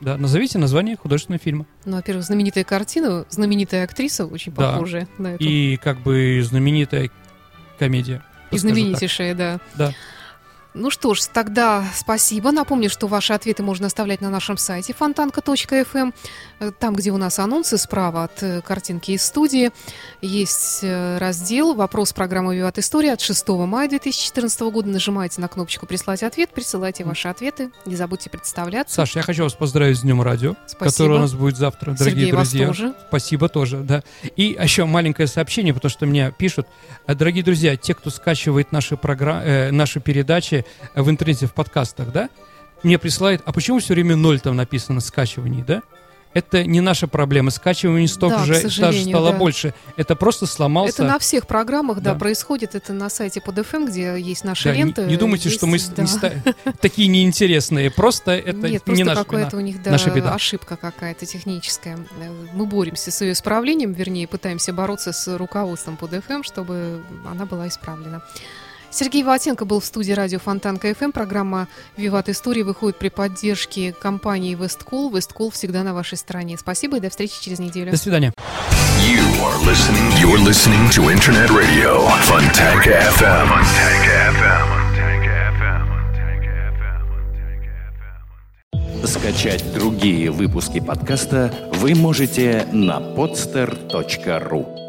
Да, 0.01 0.17
назовите 0.17 0.57
название 0.57 0.97
художественного 0.97 1.41
фильма. 1.41 1.65
Ну, 1.85 1.95
во-первых, 1.95 2.25
знаменитая 2.25 2.63
картина, 2.65 3.25
знаменитая 3.29 3.83
актриса, 3.85 4.25
очень 4.25 4.53
Да. 4.53 4.73
похожая 4.73 5.07
на 5.17 5.35
эту. 5.35 5.43
И 5.43 5.77
как 5.77 5.99
бы 6.01 6.41
знаменитая 6.43 7.09
комедия. 7.79 8.15
И 8.51 8.57
скажу 8.57 8.67
так. 8.67 8.75
знаменитейшая, 8.75 9.35
да. 9.35 9.59
Да. 9.75 9.93
Ну 10.77 10.91
что 10.91 11.13
ж, 11.13 11.21
тогда 11.33 11.85
спасибо. 11.95 12.51
Напомню, 12.51 12.89
что 12.89 13.07
ваши 13.07 13.31
ответы 13.31 13.63
можно 13.63 13.87
оставлять 13.87 14.19
на 14.19 14.29
нашем 14.29 14.57
сайте 14.57 14.93
фонтанка.фм. 14.93 16.11
Э, 16.59 16.71
Там, 16.77 16.95
где 16.95 17.11
у 17.11 17.17
нас 17.17 17.39
анонсы 17.39 17.77
справа 17.77 18.25
от 18.25 18.43
э, 18.43 18.61
картинки 18.61 19.11
из 19.11 19.23
студии, 19.23 19.71
есть 20.21 20.79
э, 20.83 21.17
раздел 21.17 21.75
«Вопрос 21.75 22.11
программы 22.11 22.57
«Виват 22.57 22.77
История» 22.77 23.13
от 23.13 23.21
6 23.21 23.47
мая 23.49 23.87
2014 23.87 24.59
года. 24.63 24.89
Нажимаете 24.89 25.39
на 25.39 25.47
кнопочку 25.47 25.85
«Прислать 25.85 26.23
ответ», 26.23 26.49
присылайте 26.49 27.05
ваши 27.05 27.29
ответы. 27.29 27.71
Не 27.85 27.95
забудьте 27.95 28.29
представляться. 28.29 28.95
Саша, 28.95 29.19
я 29.19 29.23
хочу 29.23 29.43
вас 29.43 29.53
поздравить 29.53 29.97
с 29.97 30.01
Днем 30.01 30.21
радио, 30.21 30.55
Спасибо. 30.67 30.91
который 30.91 31.17
у 31.17 31.21
нас 31.21 31.33
будет 31.33 31.55
завтра, 31.55 31.91
дорогие 31.93 32.09
Сергей, 32.25 32.31
вас 32.33 32.49
друзья. 32.49 32.67
тоже. 32.67 32.93
Спасибо 33.07 33.47
тоже, 33.47 33.77
да. 33.77 34.03
И 34.35 34.57
еще 34.61 34.83
маленькое 34.83 35.29
сообщение, 35.29 35.73
потому 35.73 35.89
что 35.89 36.05
мне 36.05 36.33
пишут, 36.37 36.67
дорогие 37.07 37.45
друзья, 37.45 37.77
те, 37.77 37.93
кто 37.93 38.09
скачивает 38.09 38.73
наши, 38.73 38.95
програ- 38.95 39.41
э, 39.41 39.71
наши 39.71 40.01
передачи 40.01 40.64
в 40.95 41.09
интернете, 41.09 41.47
в 41.47 41.53
подкастах, 41.53 42.11
да, 42.11 42.29
мне 42.83 42.97
присылают, 42.99 43.41
а 43.45 43.51
почему 43.51 43.79
все 43.79 43.93
время 43.93 44.15
ноль 44.15 44.39
там 44.39 44.55
написано 44.55 44.99
скачиваний, 45.01 45.63
да? 45.63 45.81
Это 46.33 46.65
не 46.65 46.81
наша 46.81 47.07
проблема. 47.07 47.49
Скачиваний 47.49 48.09
столько 48.09 48.39
Да, 48.39 48.43
же 48.45 48.61
даже 48.81 49.03
стало 49.05 49.31
да. 49.31 49.37
больше. 49.37 49.73
Это 49.95 50.17
просто 50.17 50.45
сломался. 50.45 51.03
Это 51.03 51.13
на 51.13 51.17
всех 51.17 51.47
программах, 51.47 52.01
да, 52.01 52.11
Да. 52.11 52.19
происходит. 52.19 52.75
Это 52.75 52.91
на 52.91 53.09
сайте 53.09 53.39
под 53.39 53.57
FM, 53.57 53.87
где 53.87 54.19
есть 54.19 54.43
наши 54.43 54.65
Да, 54.65 54.71
не- 54.75 54.79
ленты. 54.83 55.05
не, 55.05 55.15
думайте, 55.15 55.45
есть, 55.47 55.57
что 55.57 55.65
мы 55.65 55.79
да. 55.95 56.01
не 56.01 56.07
ста- 56.09 56.33
такие 56.81 57.07
неинтересные. 57.07 57.89
Просто 57.89 58.31
это 58.31 58.67
Нет, 58.67 58.71
не 58.71 58.79
просто 58.79 59.05
наша 59.05 59.23
какая-то 59.23 59.55
вина. 59.55 59.63
у 59.63 59.65
них 59.65 59.81
да, 59.81 59.91
наша 59.91 60.09
беда. 60.09 60.33
ошибка 60.35 60.75
какая-то 60.75 61.25
техническая. 61.25 61.97
Мы 62.53 62.65
боремся 62.65 63.11
с 63.11 63.21
ее 63.21 63.31
исправлением, 63.31 63.93
вернее, 63.93 64.27
пытаемся 64.27 64.73
бороться 64.73 65.13
с 65.13 65.37
руководством 65.37 65.95
под 65.95 66.11
FM, 66.11 66.43
чтобы 66.43 67.01
она 67.25 67.45
была 67.45 67.69
исправлена. 67.69 68.21
Сергей 68.95 69.23
Ватенко 69.23 69.65
был 69.65 69.81
в 69.81 69.85
студии 69.85 70.13
радио 70.13 70.39
Фонтанка 70.39 70.89
FM. 70.89 71.11
Программа 71.11 71.67
«Виват 71.97 72.29
Истории» 72.29 72.61
выходит 72.61 72.97
при 72.97 73.09
поддержке 73.09 73.91
компании 73.91 74.55
«Весткол». 74.55 75.13
«Весткол» 75.13 75.51
всегда 75.51 75.83
на 75.83 75.93
вашей 75.93 76.17
стороне. 76.17 76.57
Спасибо 76.57 76.95
и 76.95 76.99
до 77.01 77.09
встречи 77.09 77.33
через 77.41 77.59
неделю. 77.59 77.91
До 77.91 77.97
свидания. 77.97 78.31
You 79.01 79.19
are 79.43 79.59
listening. 79.65 80.09
You're 80.21 80.39
listening 80.39 80.89
to 80.91 81.09
Internet 81.13 81.49
Radio. 81.49 82.07
Fontanka 82.23 83.03
FM. 83.19 83.51
Скачать 89.05 89.73
другие 89.73 90.31
выпуски 90.31 90.79
подкаста 90.79 91.53
вы 91.73 91.95
можете 91.95 92.65
на 92.71 92.99
podster.ru. 92.99 94.84